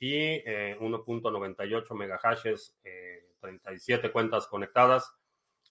[0.00, 2.76] y 1.98 eh, megahashes,
[3.40, 5.12] 37 cuentas conectadas.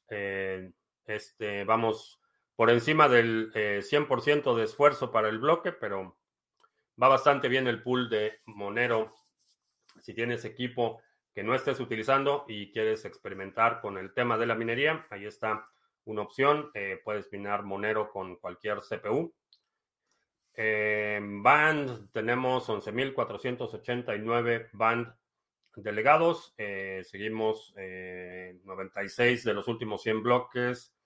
[0.08, 2.22] Este, vamos
[2.58, 6.18] por encima del 100% de esfuerzo para el bloque, pero
[7.02, 9.14] va bastante bien el pool de Monero.
[10.02, 11.00] Si tienes equipo
[11.36, 15.70] que no estés utilizando y quieres experimentar con el tema de la minería, ahí está
[16.06, 16.72] una opción.
[16.74, 19.32] Eh, puedes minar Monero con cualquier CPU.
[20.56, 25.14] En band tenemos 11.489 band
[25.76, 26.56] delegados.
[26.58, 30.97] Eh, seguimos 96 eh, de los últimos 100 bloques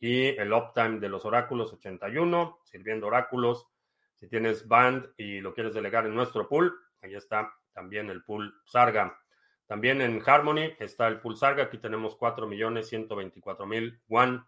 [0.00, 3.68] y el uptime de los oráculos 81, sirviendo oráculos.
[4.14, 8.54] Si tienes band y lo quieres delegar en nuestro pool, ahí está también el pool
[8.64, 9.18] Sarga.
[9.66, 11.64] También en Harmony está el pool Sarga.
[11.64, 14.42] Aquí tenemos 4.124.000 One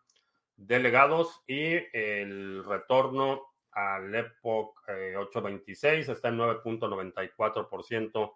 [0.56, 8.34] delegados y el retorno al Epoch 826 está en 9.94%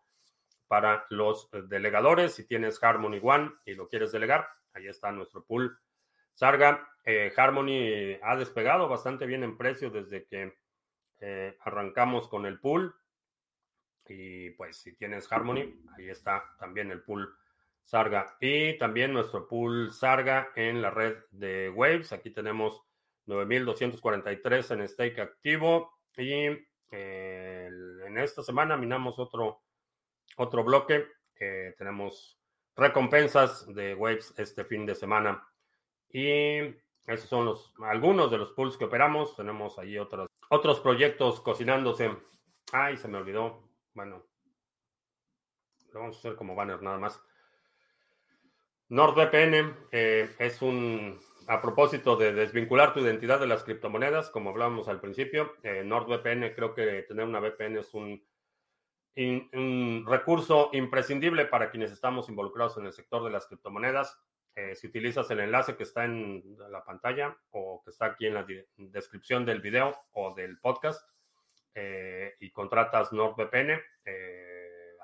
[0.67, 2.35] para los delegadores.
[2.35, 5.79] Si tienes Harmony One y lo quieres delegar, ahí está nuestro pool.
[6.35, 10.53] Sarga, eh, Harmony ha despegado bastante bien en precio desde que
[11.21, 12.97] eh, arrancamos con el pool.
[14.09, 17.33] Y pues si tienes Harmony, ahí está también el pool
[17.85, 18.37] Sarga.
[18.41, 22.13] Y también nuestro pool Sarga en la red de Waves.
[22.13, 22.83] Aquí tenemos
[23.29, 26.01] 9.243 en stake activo.
[26.17, 26.59] Y
[26.91, 27.71] eh,
[28.05, 29.63] en esta semana minamos otro,
[30.37, 31.07] otro bloque.
[31.79, 32.37] tenemos
[32.75, 35.47] recompensas de Waves este fin de semana.
[36.11, 36.75] Y
[37.07, 39.37] esos son los, algunos de los pools que operamos.
[39.37, 42.17] Tenemos ahí otros, otros proyectos cocinándose.
[42.73, 43.63] Ay, se me olvidó.
[43.95, 44.25] Bueno,
[45.93, 47.23] lo vamos a hacer como banner nada más.
[48.89, 54.89] NordVPN eh, es un, a propósito de desvincular tu identidad de las criptomonedas, como hablábamos
[54.89, 58.23] al principio, eh, NordVPN creo que tener una VPN es un,
[59.17, 64.19] un, recurso imprescindible para quienes estamos involucrados en el sector de las criptomonedas.
[64.57, 68.35] Eh, si utilizas el enlace que está en la pantalla o que está aquí en
[68.35, 68.47] la
[68.77, 71.09] descripción del video o del podcast
[72.41, 73.79] y contratas NordVPN,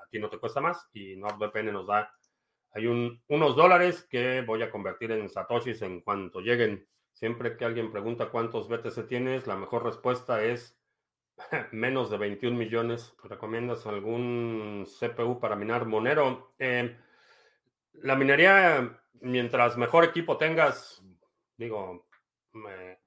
[0.09, 2.11] ti no te cuesta más y NordVPN nos da
[2.75, 6.87] hay unos dólares que voy a convertir en satoshis en cuanto lleguen.
[7.11, 10.81] Siempre que alguien pregunta cuántos BTC tienes, la mejor respuesta es
[11.71, 13.15] menos de 21 millones.
[13.23, 16.55] ¿Recomiendas algún CPU para minar Monero?
[16.57, 16.97] Eh,
[17.93, 21.03] la minería, mientras mejor equipo tengas,
[21.57, 22.07] digo,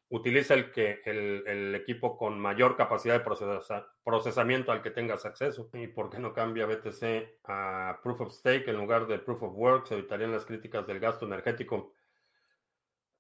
[0.08, 5.68] utiliza el, que, el, equipo con mayor capacidad de procesamiento al que tengas acceso.
[5.72, 9.54] ¿Y por qué no cambia BTC a Proof of Stake en lugar de Proof of
[9.54, 9.86] Work?
[9.86, 11.92] Se evitarían las críticas del gasto energético.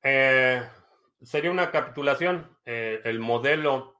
[0.02, 0.62] Eh,
[1.22, 2.56] sería una capitulación.
[2.64, 3.96] Eh, el modelo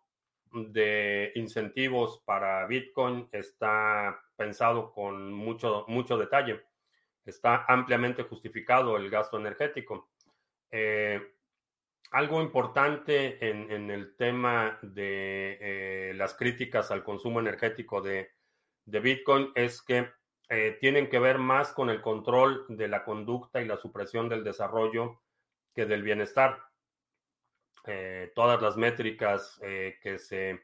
[0.52, 6.64] de incentivos para Bitcoin está pensado con mucho, mucho detalle.
[7.26, 10.08] Está ampliamente justificado el gasto energético.
[10.70, 11.20] Eh,
[12.12, 18.30] algo importante en, el tema de eh, las críticas al consumo energético de,
[18.84, 20.08] Bitcoin es que
[20.48, 24.44] eh, tienen que ver más con el control de la conducta y la supresión del
[24.44, 25.20] desarrollo
[25.74, 26.62] que del bienestar.
[28.34, 30.60] Todas las métricas que se,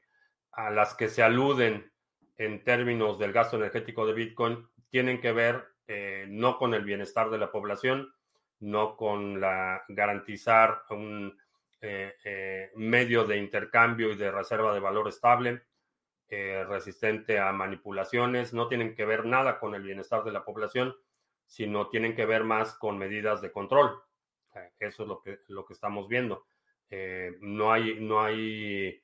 [0.51, 1.93] a las que se aluden
[2.37, 7.39] en términos del gasto energético de Bitcoin tienen que ver no con el bienestar de
[7.39, 8.13] la población,
[8.61, 11.37] no con la garantizar un
[11.85, 15.65] eh, eh, medio de intercambio y de reserva de valor estable,
[16.29, 20.95] eh, resistente a manipulaciones, no tienen que ver nada con el bienestar de la población,
[21.45, 24.01] sino tienen que ver más con medidas de control.
[24.79, 26.47] Eso es lo que, lo que estamos viendo.
[27.41, 29.03] no hay, no hay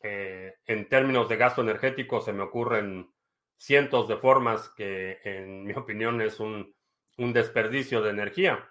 [0.00, 3.12] en términos de gasto energético, se me ocurren
[3.58, 6.74] cientos de formas que, en mi opinión, es un,
[7.18, 8.68] un desperdicio de energía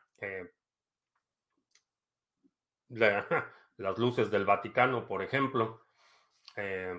[3.78, 5.86] las luces del Vaticano, por ejemplo,
[6.56, 6.94] eh,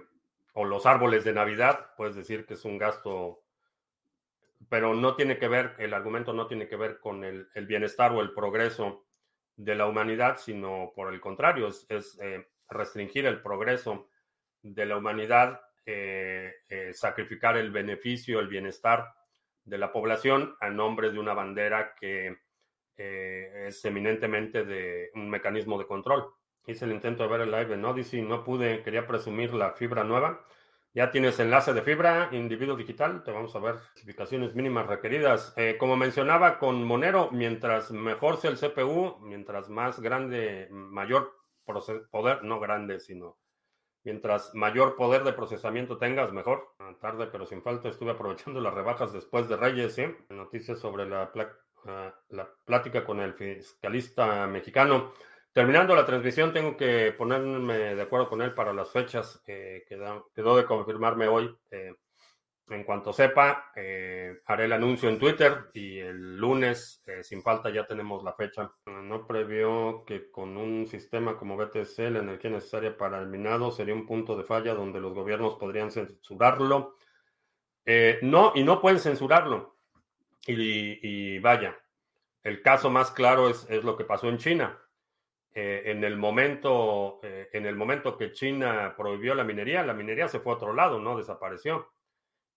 [0.54, 3.42] o los árboles de Navidad, puedes decir que es un gasto,
[4.68, 8.20] pero no tiene que ver, el argumento no tiene que ver con el, bienestar o
[8.20, 9.06] el progreso
[9.56, 14.10] de la humanidad, sino por el contrario, es, eh, restringir el progreso
[14.62, 19.14] de la humanidad, eh, sacrificar el beneficio, el bienestar
[19.64, 22.36] de la población a nombre de una bandera que
[22.96, 26.26] eh, es eminentemente de un mecanismo de control.
[26.66, 30.04] Hice el intento de ver el live en Odyssey, no pude, quería presumir la fibra
[30.04, 30.44] nueva.
[30.92, 35.54] Ya tienes enlace de fibra, individuo digital, te vamos a ver especificaciones mínimas requeridas.
[35.56, 41.32] Eh, como mencionaba con Monero, mientras mejor sea el CPU, mientras más grande, mayor
[42.10, 43.38] poder, no grande, sino
[44.04, 46.74] mientras mayor poder de procesamiento tengas, mejor.
[47.00, 50.04] Tarde, pero sin falta, estuve aprovechando las rebajas después de Reyes, ¿sí?
[50.30, 51.56] Noticias sobre la placa
[52.30, 55.12] la plática con el fiscalista mexicano.
[55.52, 59.42] Terminando la transmisión, tengo que ponerme de acuerdo con él para las fechas.
[59.44, 61.56] que quedó, de confirmarme hoy.
[61.70, 61.94] Eh,
[62.70, 67.70] en cuanto sepa, eh, haré el anuncio en Twitter y el lunes, eh, sin falta,
[67.70, 68.72] ya tenemos la fecha.
[68.86, 73.94] No previó que con un sistema como BTC la energía necesaria para el minado sería
[73.94, 76.96] un punto de falla donde los gobiernos podrían censurarlo.
[78.22, 79.78] no, y no pueden censurarlo.
[80.50, 81.78] Y, vaya,
[82.42, 84.78] el caso más claro es, lo que pasó en China.
[85.54, 90.28] Eh, en, el momento, eh, en el momento que China prohibió la minería, la minería
[90.28, 91.90] se fue a otro lado, no desapareció.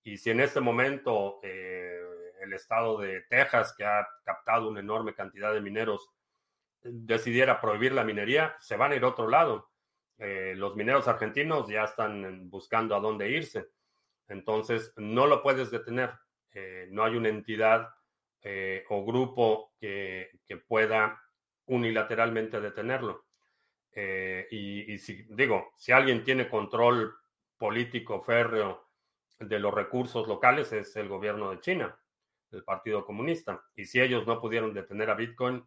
[0.04, 2.00] Y si en este momento eh,
[2.42, 6.10] el estado de Texas, que ha captado una enorme cantidad de mineros,
[6.82, 9.70] decidiera prohibir la minería, se van a ir a otro lado.
[10.18, 13.70] los mineros argentinos ya están buscando a dónde irse.
[14.28, 16.12] Entonces, no lo puedes detener.
[16.54, 17.90] Eh, no hay una entidad
[18.42, 20.30] eh, o grupo que,
[20.68, 21.22] pueda
[21.66, 23.26] unilateralmente detenerlo.
[23.94, 27.14] Eh, y, si digo, si alguien tiene control
[27.58, 28.91] político férreo
[29.42, 32.00] de los recursos locales es el gobierno de China,
[32.52, 33.64] el Partido Comunista.
[33.76, 35.66] Y si ellos no pudieron detener a Bitcoin,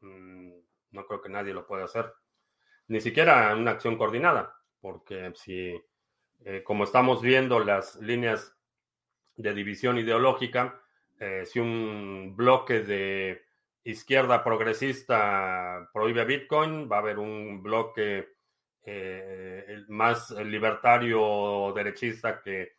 [0.00, 0.52] mm,
[0.90, 2.12] no creo que nadie lo pueda hacer.
[2.88, 5.80] Ni siquiera una acción coordinada, porque si,
[6.64, 8.54] como estamos viendo, las líneas
[9.36, 10.80] de división ideológica.
[11.18, 13.42] Eh, si un bloque de
[13.84, 18.28] izquierda progresista prohíbe Bitcoin, va a haber un bloque
[18.84, 22.72] eh, más libertario derechista que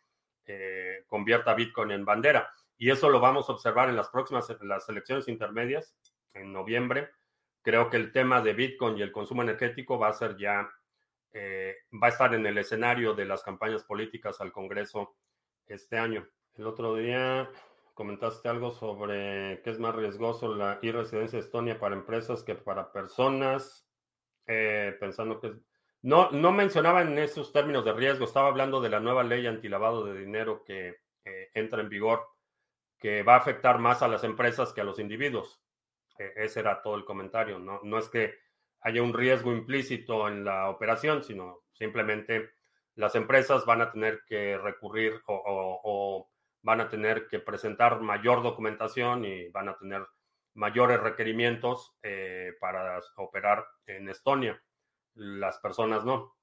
[0.46, 2.50] eh, convierta Bitcoin en bandera.
[2.76, 5.96] Y eso lo vamos a observar en las próximas las elecciones intermedias,
[6.32, 7.10] en noviembre.
[7.62, 10.68] Creo que el tema de Bitcoin y el consumo energético va a ser ya,
[11.32, 15.16] va a estar en el escenario de las campañas políticas al Congreso
[15.66, 16.28] este año.
[16.54, 17.50] El otro día
[17.94, 22.92] comentaste algo sobre qué es más riesgoso la e-residencia de Estonia para empresas que para
[22.92, 23.86] personas,
[24.46, 25.54] eh, pensando que...
[26.04, 30.04] No, no mencionaba en esos términos de riesgo, estaba hablando de la nueva ley antilavado
[30.04, 30.98] de dinero que
[31.54, 32.28] entra en vigor
[32.98, 35.62] que va a afectar más a las empresas que a los individuos.
[36.18, 37.58] ese era todo el comentario.
[37.58, 38.34] No, no es que
[38.80, 42.50] haya un riesgo implícito en la operación, sino simplemente
[42.96, 46.30] las empresas van a tener que recurrir o,
[46.60, 50.06] van a tener que presentar mayor documentación y van a tener
[50.52, 54.62] mayores requerimientos eh, para operar en Estonia.
[55.14, 56.36] Las personas no.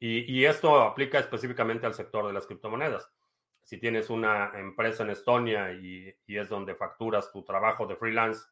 [0.00, 3.10] Y, esto aplica específicamente al sector de las criptomonedas.
[3.64, 8.46] Si tienes una empresa en Estonia y es donde facturas tu trabajo de freelance,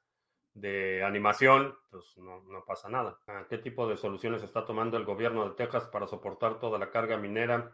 [0.56, 3.18] de animación, pues no, pasa nada.
[3.26, 6.90] Ah, ¿Qué tipo de soluciones está tomando el gobierno de Texas para soportar toda la
[6.90, 7.72] carga minera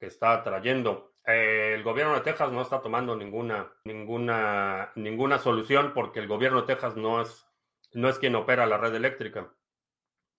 [0.00, 1.14] que está trayendo?
[1.24, 6.62] Eh, el gobierno de Texas no está tomando ninguna, ninguna, ninguna solución porque el gobierno
[6.62, 7.46] de Texas no es,
[7.92, 9.52] no es quien opera la red eléctrica.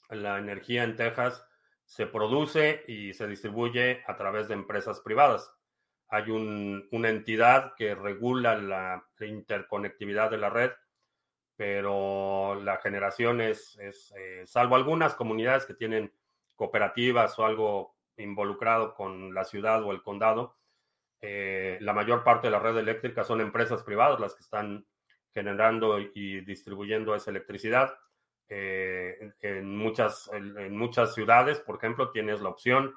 [0.10, 1.46] La energía en Texas
[1.86, 5.52] se produce y se distribuye a través de empresas privadas.
[6.08, 10.72] Hay una entidad que regula la interconectividad de la red
[11.56, 16.12] pero la generación es, eh, salvo algunas comunidades que tienen
[16.56, 20.58] cooperativas o algo involucrado con la ciudad o el condado,
[21.22, 24.86] eh, la mayor parte de la red eléctrica son empresas privadas las que están
[25.34, 27.98] generando y distribuyendo esa electricidad.
[28.48, 32.96] Eh, en, muchas, en, muchas ciudades, por ejemplo, tienes la opción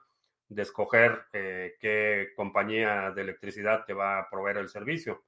[0.48, 5.24] de escoger qué compañía de electricidad te va a proveer el servicio.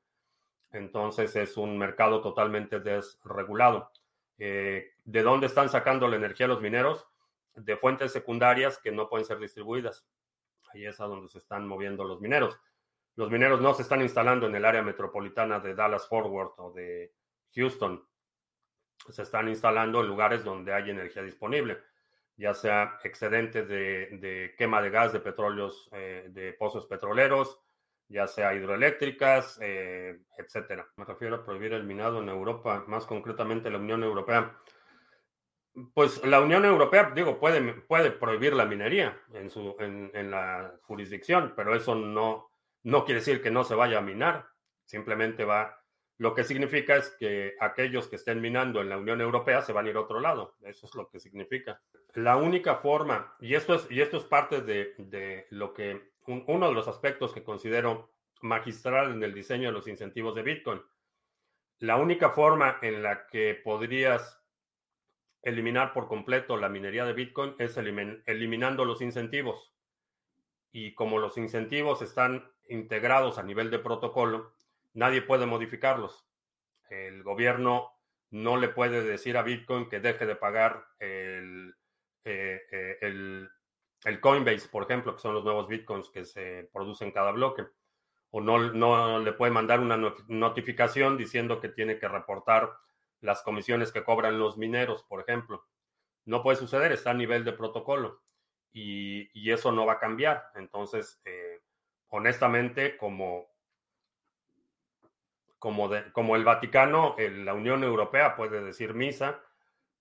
[0.73, 3.91] Entonces es un mercado totalmente desregulado.
[4.39, 7.07] Eh, ¿De dónde están sacando la energía los mineros?
[7.55, 10.07] De fuentes secundarias que no pueden ser distribuidas.
[10.73, 12.59] Ahí es a donde se están moviendo los mineros.
[13.17, 17.13] Los mineros no se están instalando en el área metropolitana de Dallas Forward o de
[17.55, 18.07] Houston.
[19.09, 21.79] Se están instalando en lugares donde hay energía disponible,
[22.37, 27.59] ya sea excedente de, quema de gas de petróleos, eh, de pozos petroleros,
[28.09, 30.87] ya sea hidroeléctricas, eh, etcétera.
[30.97, 34.57] Me refiero a prohibir el minado en Europa, más concretamente la Unión Europea.
[35.95, 40.75] Pues la Unión Europea, digo, puede, puede prohibir la minería en, su, en, en la
[40.83, 42.51] jurisdicción, pero eso no,
[42.83, 44.49] no quiere decir que no se vaya a minar.
[44.85, 45.80] Simplemente va,
[46.21, 49.87] lo que significa es que aquellos que estén minando en la Unión Europea se van
[49.87, 50.55] a ir a otro lado.
[50.61, 51.81] Eso es lo que significa.
[52.13, 56.69] La única forma, y esto es, y esto es parte de, de lo que uno
[56.69, 58.11] de los aspectos que considero
[58.43, 60.83] magistral en el diseño de los incentivos de Bitcoin.
[61.79, 64.45] La única forma en la que podrías
[65.41, 69.73] eliminar por completo la minería de Bitcoin es eliminando los incentivos.
[70.71, 74.53] Y como los incentivos están integrados a nivel de protocolo,
[74.95, 76.27] nadie puede modificarlos.
[76.89, 77.93] El gobierno
[78.31, 81.75] no le puede decir a Bitcoin que deje de pagar el,
[82.25, 83.51] eh, eh, el
[84.05, 87.67] el Coinbase, por ejemplo, que son los nuevos bitcoins que se producen cada bloque,
[88.31, 92.71] o no, no le puede mandar una notificación diciendo que tiene que reportar
[93.21, 95.67] las comisiones que cobran los mineros, por ejemplo.
[96.25, 98.23] No puede suceder, está a nivel de protocolo
[98.73, 100.45] y, eso no va a cambiar.
[100.55, 101.61] Entonces, eh,
[102.09, 103.50] honestamente, como,
[105.61, 109.41] como, como el Vaticano, la Unión Europea puede decir misa,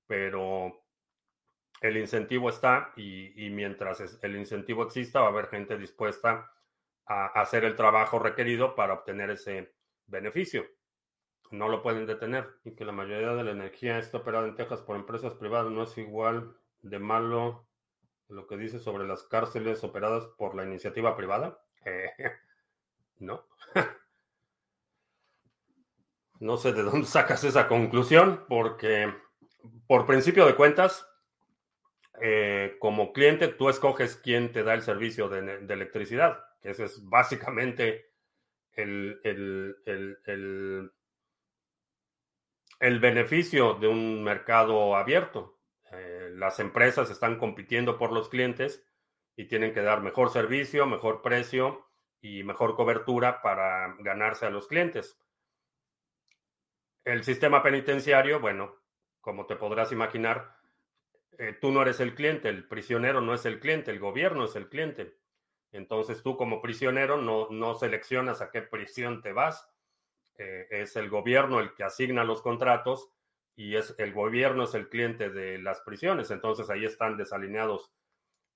[0.07, 0.81] pero
[1.81, 6.51] el incentivo está y, mientras el incentivo exista va a haber gente dispuesta
[7.05, 9.75] a hacer el trabajo requerido para obtener ese
[10.07, 10.65] beneficio.
[11.51, 12.47] No lo pueden detener.
[12.63, 15.83] Y que la mayoría de la energía está operada en Texas por empresas privadas no
[15.83, 17.67] es igual de malo
[18.29, 21.59] lo que dice sobre las cárceles operadas por la iniciativa privada.
[21.85, 22.11] Eh,
[23.19, 23.45] no.
[26.39, 29.13] no sé de dónde sacas esa conclusión, porque
[29.87, 31.05] por principio de cuentas,
[32.21, 37.03] eh, como cliente, tú escoges quién te da el servicio de, electricidad, que ese es
[37.05, 38.11] básicamente
[38.73, 40.91] el, el,
[42.99, 45.59] beneficio de un mercado abierto.
[45.91, 48.85] Eh, las empresas están compitiendo por los clientes
[49.35, 51.85] y tienen que dar mejor servicio, mejor precio
[52.21, 55.17] y mejor cobertura para ganarse a los clientes.
[57.05, 58.75] El sistema penitenciario, bueno,
[59.21, 60.57] como te podrás imaginar,
[61.37, 64.55] eh, tú no eres el cliente, el prisionero no es el cliente, el gobierno es
[64.55, 65.17] el cliente.
[65.71, 69.69] Entonces tú como prisionero no, no seleccionas a qué prisión te vas.
[70.37, 73.11] Eh, es el gobierno el que asigna los contratos
[73.55, 76.31] y es el gobierno es el cliente de las prisiones.
[76.31, 77.91] Entonces ahí están desalineados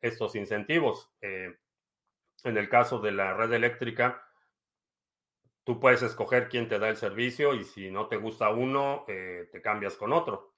[0.02, 1.12] estos incentivos.
[1.22, 1.58] Eh,
[2.44, 4.28] en el caso de la red eléctrica,
[5.64, 9.62] tú puedes escoger quién te da el servicio y si no te gusta uno, te
[9.62, 10.54] cambias con otro.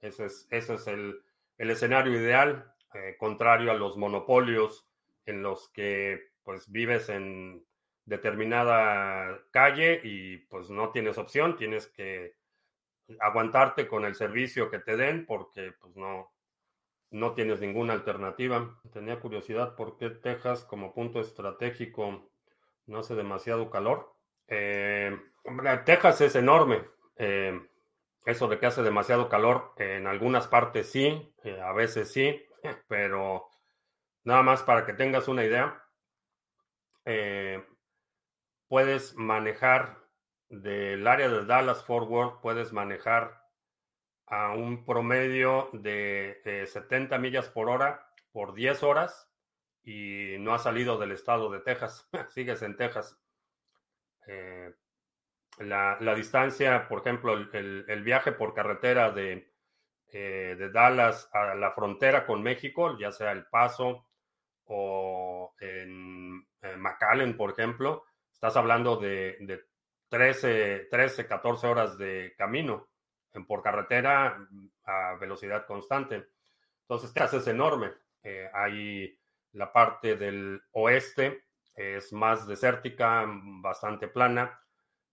[0.00, 1.22] Ese es, ese es el,
[1.58, 4.86] el escenario ideal, eh, contrario a los monopolios
[5.26, 7.64] en los que pues vives en
[8.04, 12.34] determinada calle y pues no tienes opción, tienes que
[13.20, 16.32] aguantarte con el servicio que te den porque pues no,
[17.10, 18.80] no tienes ninguna alternativa.
[18.92, 22.28] Tenía curiosidad por qué Texas como punto estratégico
[22.86, 24.11] no hace demasiado calor.
[24.54, 25.18] Eh,
[25.86, 26.84] Texas es enorme.
[27.16, 27.58] Eh,
[28.26, 32.46] eso de que hace demasiado calor en algunas partes sí, eh, a veces sí,
[32.88, 33.48] pero
[34.24, 35.82] nada más para que tengas una idea,
[38.68, 39.98] puedes manejar
[40.48, 43.42] del área de Dallas Forward, puedes manejar
[44.26, 49.28] a un promedio de 70 millas por hora por 10 horas
[49.82, 53.21] y no ha salido del estado de Texas, sigues en Texas.
[54.26, 54.72] Eh,
[55.58, 59.52] la, distancia, por ejemplo, el, viaje por carretera de,
[60.08, 64.06] eh, de, Dallas a la frontera con México, ya sea El Paso
[64.64, 66.46] o en,
[66.78, 69.64] McAllen, por ejemplo, estás hablando de, de
[70.08, 72.88] 13, 13, 14 horas de camino
[73.46, 74.38] por carretera
[74.84, 76.26] a velocidad constante.
[76.82, 77.92] Entonces, Texas es enorme.
[78.22, 79.18] Eh, hay
[79.52, 81.44] la parte del oeste,
[81.74, 84.60] es más desértica, bastante plana,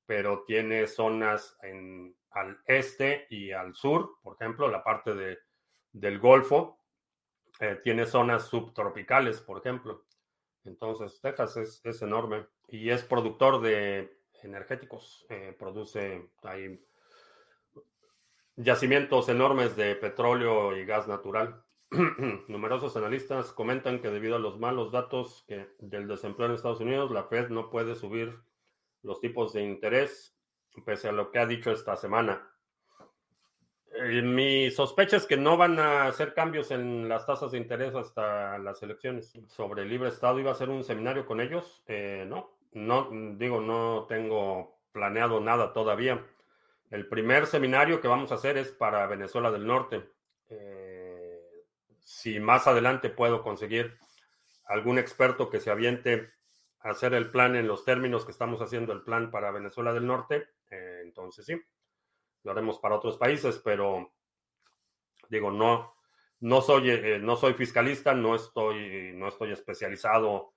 [0.06, 5.40] pero tiene zonas en, al este y al sur, por ejemplo, la parte de,
[5.92, 6.80] del Golfo,
[7.60, 10.06] eh, tiene zonas subtropicales, por ejemplo.
[10.66, 16.80] Entonces, Texas es, es enorme y es productor de energéticos, eh, produce, hay
[18.56, 21.64] yacimientos enormes de petróleo y gas natural.
[22.48, 25.46] Numerosos analistas comentan que debido a los malos datos
[25.80, 28.40] del desempleo en Estados Unidos, la Fed no puede subir
[29.02, 30.38] los tipos de interés,
[30.86, 32.50] pese a lo que ha dicho esta semana.
[33.92, 37.96] Eh, mi sospecha es que no van a hacer cambios en las tasas de interés
[37.96, 39.34] hasta las elecciones.
[39.48, 41.84] Sobre el libre Estado, ¿iba a hacer un seminario con ellos?
[41.88, 46.24] Eh, no, no, digo, no tengo planeado nada todavía.
[46.92, 50.10] El primer seminario que vamos a hacer es para Venezuela del Norte.
[50.50, 50.89] Eh,
[52.10, 54.00] si más adelante puedo conseguir
[54.66, 56.32] algún experto que se aviente
[56.80, 60.08] a hacer el plan en los términos que estamos haciendo el plan para Venezuela del
[60.08, 61.62] Norte, eh, entonces sí,
[62.44, 64.12] lo haremos para otros países, pero
[65.30, 65.94] digo, no,
[66.40, 70.56] no soy, eh, no soy fiscalista, no estoy, no estoy especializado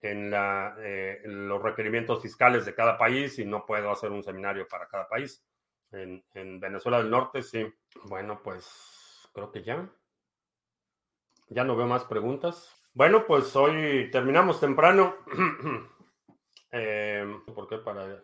[0.00, 4.66] en, la, en, los requerimientos fiscales de cada país y no puedo hacer un seminario
[4.66, 5.44] para cada país.
[5.92, 6.24] En,
[6.58, 7.66] Venezuela del Norte, sí.
[8.04, 9.86] Bueno, pues creo que ya.
[11.48, 12.74] Ya no veo más preguntas.
[12.92, 15.16] Bueno, pues hoy terminamos temprano.
[16.72, 18.22] eh, porque para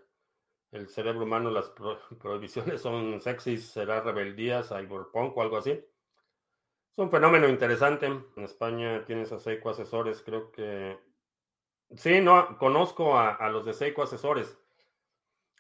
[0.73, 1.73] el cerebro humano las
[2.21, 5.71] prohibiciones son sexys, será rebeldía, cyberpunk o algo así.
[5.71, 8.07] Es un fenómeno interesante.
[8.07, 10.99] En España tienes a Seiko Asesores, creo que...
[11.97, 14.59] Sí, no, conozco a, a los de Seiko Asesores.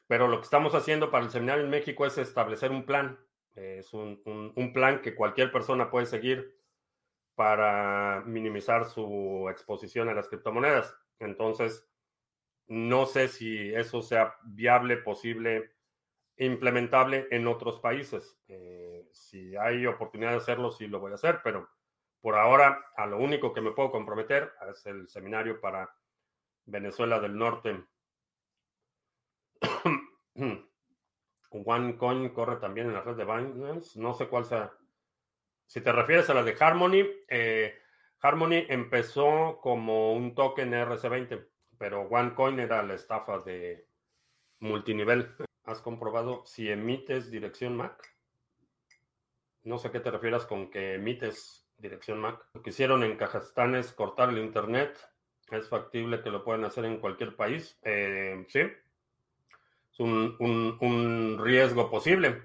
[0.06, 3.18] Pero lo que estamos haciendo para el seminario en México es establecer un plan.
[3.54, 6.56] Es un, plan que cualquier persona puede seguir
[7.34, 10.94] para minimizar su exposición a las criptomonedas.
[11.18, 11.88] Entonces,
[12.66, 15.72] no sé si eso sea viable, posible,
[16.36, 18.38] implementable en otros países.
[18.48, 21.68] Eh, si hay oportunidad de hacerlo, sí lo voy a hacer, pero
[22.20, 25.94] por ahora a lo único que me puedo comprometer es el seminario para
[26.64, 27.84] Venezuela del Norte
[31.52, 34.00] OneCoin corre también en la red de Binance.
[34.00, 34.72] No sé cuál sea.
[35.66, 37.78] Si te refieres a la de Harmony, eh,
[38.20, 41.48] Harmony empezó como un token RC20,
[41.78, 43.86] pero OneCoin era la estafa de
[44.60, 45.34] multinivel.
[45.64, 48.02] ¿Has comprobado si emites dirección MAC?
[49.64, 52.44] No sé qué te refieras con que emites dirección MAC.
[52.54, 54.98] Lo que hicieron en Kazajstán es cortar el Internet.
[55.50, 57.78] ¿Es factible que lo puedan hacer en cualquier país?
[57.82, 58.60] Eh, sí,
[59.92, 62.42] es un, riesgo posible.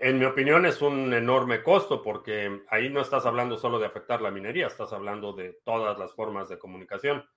[0.00, 4.22] En mi opinión es un enorme costo porque ahí no estás hablando solo de afectar
[4.22, 7.28] la minería, estás hablando de todas las formas de comunicación.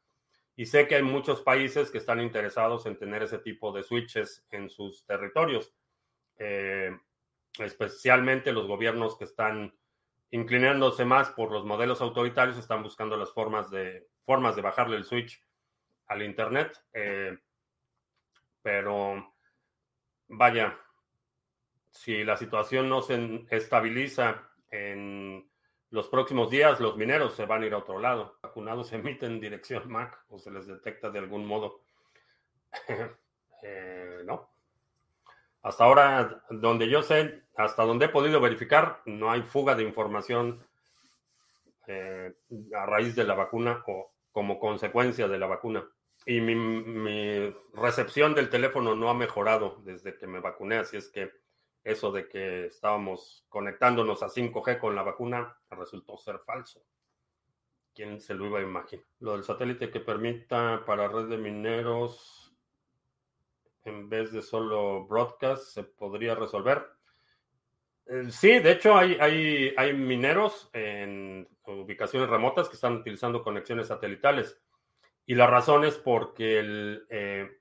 [0.55, 4.45] Y sé que hay muchos países que están interesados en tener ese tipo de switches
[4.51, 5.73] en sus territorios,
[6.37, 6.95] eh,
[7.57, 9.75] especialmente los gobiernos que están
[10.29, 15.05] inclinándose más por los modelos autoritarios, están buscando las formas de, formas de bajarle el
[15.05, 15.43] switch
[16.05, 16.77] al Internet.
[16.93, 17.39] Eh,
[18.61, 19.33] pero
[20.27, 20.79] vaya,
[21.91, 25.47] si la situación no se estabiliza en
[25.91, 28.37] los próximos días, los mineros se van a ir a otro lado.
[28.41, 31.81] Vacunados emiten dirección MAC o se les detecta de algún modo.
[33.63, 34.49] Eh, no.
[35.61, 40.65] Hasta ahora, donde yo sé, hasta donde he podido verificar, no hay fuga de información
[41.85, 42.33] eh,
[42.75, 45.87] a raíz de la vacuna o como consecuencia de la vacuna.
[46.25, 51.31] y mi, recepción del teléfono no ha mejorado desde que me vacuné, así es que
[51.83, 56.83] eso de que estábamos conectándonos a 5G con la vacuna resultó ser falso.
[57.93, 59.05] ¿Quién se lo iba a imaginar?
[59.19, 62.53] Lo del satélite que permita para red de mineros
[63.83, 66.85] en vez de solo broadcast se podría resolver.
[68.05, 73.87] Eh, sí, de hecho hay, hay, hay mineros en ubicaciones remotas que están utilizando conexiones
[73.87, 74.59] satelitales.
[75.25, 77.60] Y la razón es porque el, eh,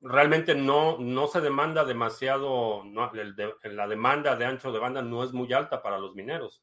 [0.00, 5.52] realmente no, no se demanda demasiado, la demanda de ancho de banda no es muy
[5.52, 6.62] alta para los mineros.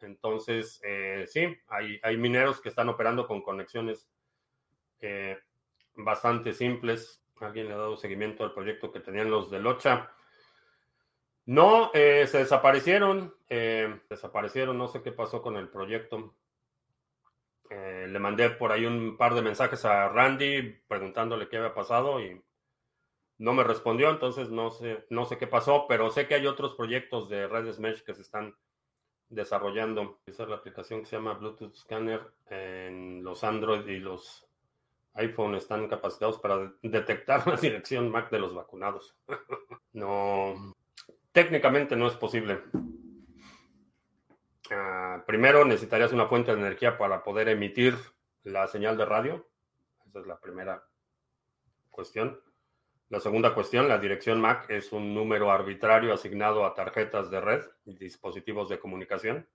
[0.00, 4.08] Entonces, eh, sí, hay, hay, mineros que están operando con conexiones
[5.00, 5.38] eh,
[5.94, 7.22] bastante simples.
[7.40, 10.10] Alguien le ha dado seguimiento al proyecto que tenían los de Locha.
[11.46, 13.34] No, se desaparecieron.
[13.48, 16.34] desaparecieron, no sé qué pasó con el proyecto.
[17.74, 22.20] Eh, le mandé por ahí un par de mensajes a Randy preguntándole qué había pasado
[22.20, 22.38] y
[23.38, 26.74] no me respondió, entonces no sé, no sé qué pasó, pero sé que hay otros
[26.74, 28.54] proyectos de redes mesh que se están
[29.30, 30.20] desarrollando.
[30.26, 32.20] Esa es la aplicación que se llama Bluetooth Scanner
[32.50, 34.46] en los Android y los
[35.14, 39.16] iPhone están capacitados para detectar la dirección MAC de los vacunados.
[39.94, 40.74] no,
[41.32, 42.60] técnicamente no es posible.
[45.26, 47.96] Primero necesitarías una fuente de energía para poder emitir
[48.44, 49.48] la señal de radio.
[50.06, 50.84] Esa es la primera
[51.90, 52.40] cuestión.
[53.08, 57.62] La segunda cuestión, la dirección MAC es un número arbitrario asignado a tarjetas de red
[57.84, 59.46] y dispositivos de comunicación.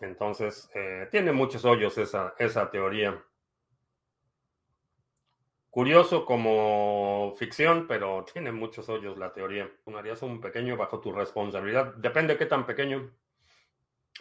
[0.00, 3.22] Entonces, eh, tiene muchos hoyos esa, esa teoría.
[5.70, 9.70] Curioso como ficción, pero tiene muchos hoyos la teoría.
[9.94, 11.94] Harías un pequeño bajo tu responsabilidad.
[11.96, 13.10] Depende de qué tan pequeño.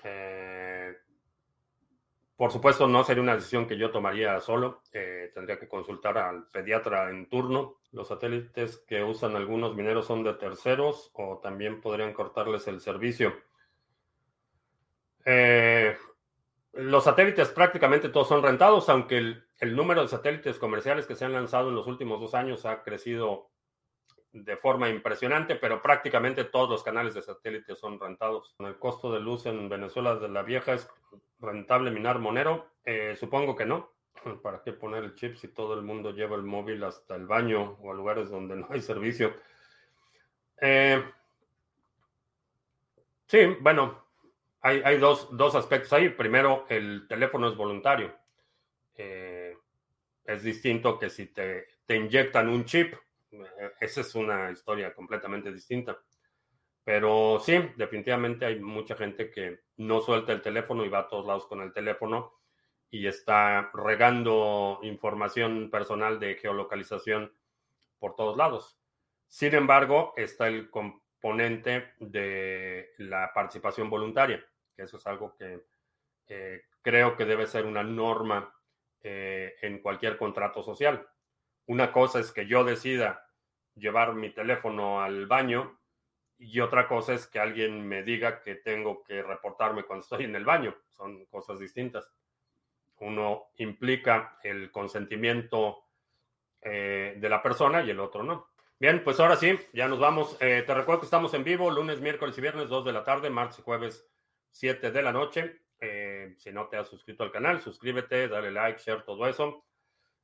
[0.04, 0.94] Eh,
[2.36, 4.82] por supuesto, no sería una decisión que yo tomaría solo.
[4.92, 7.78] Eh, tendría que consultar al pediatra en turno.
[7.92, 13.34] Los satélites que usan algunos mineros son de terceros o también podrían cortarles el servicio.
[15.24, 15.96] Eh,
[16.74, 21.32] los satélites prácticamente todos son rentados, aunque el, número de satélites comerciales que se han
[21.32, 23.50] lanzado en los últimos dos años ha crecido
[24.36, 28.54] de forma impresionante, pero prácticamente todos los canales de satélite son rentados.
[28.58, 30.90] Con el costo de luz en Venezuela de la vieja es
[31.40, 32.68] rentable minar Monero.
[32.84, 33.94] Eh, supongo que no.
[34.44, 37.78] ¿Para qué poner el chip si todo el mundo lleva el móvil hasta el baño
[37.82, 39.34] o a lugares donde no hay servicio?
[40.60, 41.02] Eh,
[43.28, 44.04] sí, bueno,
[44.60, 46.10] hay, dos, aspectos ahí.
[46.10, 48.14] Primero, el teléfono es voluntario.
[48.98, 49.56] Eh,
[50.26, 52.96] es distinto que si te, te inyectan un chip
[53.80, 55.98] esa es una historia completamente distinta.
[56.84, 61.26] Pero sí, definitivamente hay mucha gente que no suelta el teléfono y va a todos
[61.26, 62.34] lados con el teléfono
[62.92, 67.34] y está regando información personal de geolocalización
[67.98, 68.80] por todos lados.
[69.28, 75.64] Sin embargo, está el componente de la participación voluntaria, que eso es algo que
[76.82, 78.54] creo que debe ser una norma
[79.02, 81.08] eh, en cualquier contrato social.
[81.66, 83.25] Una cosa es que yo decida
[83.76, 85.80] llevar mi teléfono al baño
[86.38, 90.36] y otra cosa es que alguien me diga que tengo que reportarme cuando estoy en
[90.36, 90.76] el baño.
[90.92, 92.12] Son cosas distintas.
[93.00, 95.86] Uno implica el consentimiento
[96.62, 98.50] eh, de la persona y el otro no.
[98.78, 100.38] Bien, pues ahora sí, ya nos vamos.
[100.42, 103.30] Eh, te recuerdo que estamos en vivo lunes, miércoles y viernes, 2 de la tarde,
[103.30, 104.06] martes y jueves,
[104.52, 105.62] 7 de la noche.
[105.80, 109.64] Eh, si no te has suscrito al canal, suscríbete, dale like, share, todo eso.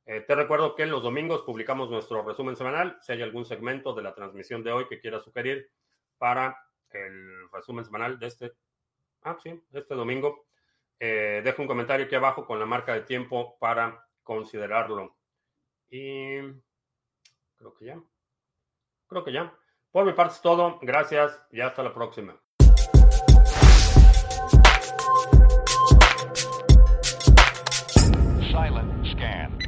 [0.04, 2.98] Eh, te recuerdo que los domingos publicamos nuestro resumen semanal.
[3.02, 5.70] Si hay algún segmento de la transmisión de hoy que quieras sugerir
[6.18, 6.56] para
[6.90, 8.52] el resumen semanal de este,
[9.22, 10.46] ah, sí, este domingo,
[10.98, 15.16] eh, deja un comentario aquí abajo con la marca de tiempo para considerarlo.
[15.88, 16.40] Y
[17.56, 18.02] creo que ya.
[19.06, 19.52] Creo que ya.
[19.90, 20.78] Por mi parte es todo.
[20.80, 22.40] Gracias y hasta la próxima.
[28.50, 29.61] Silent scan.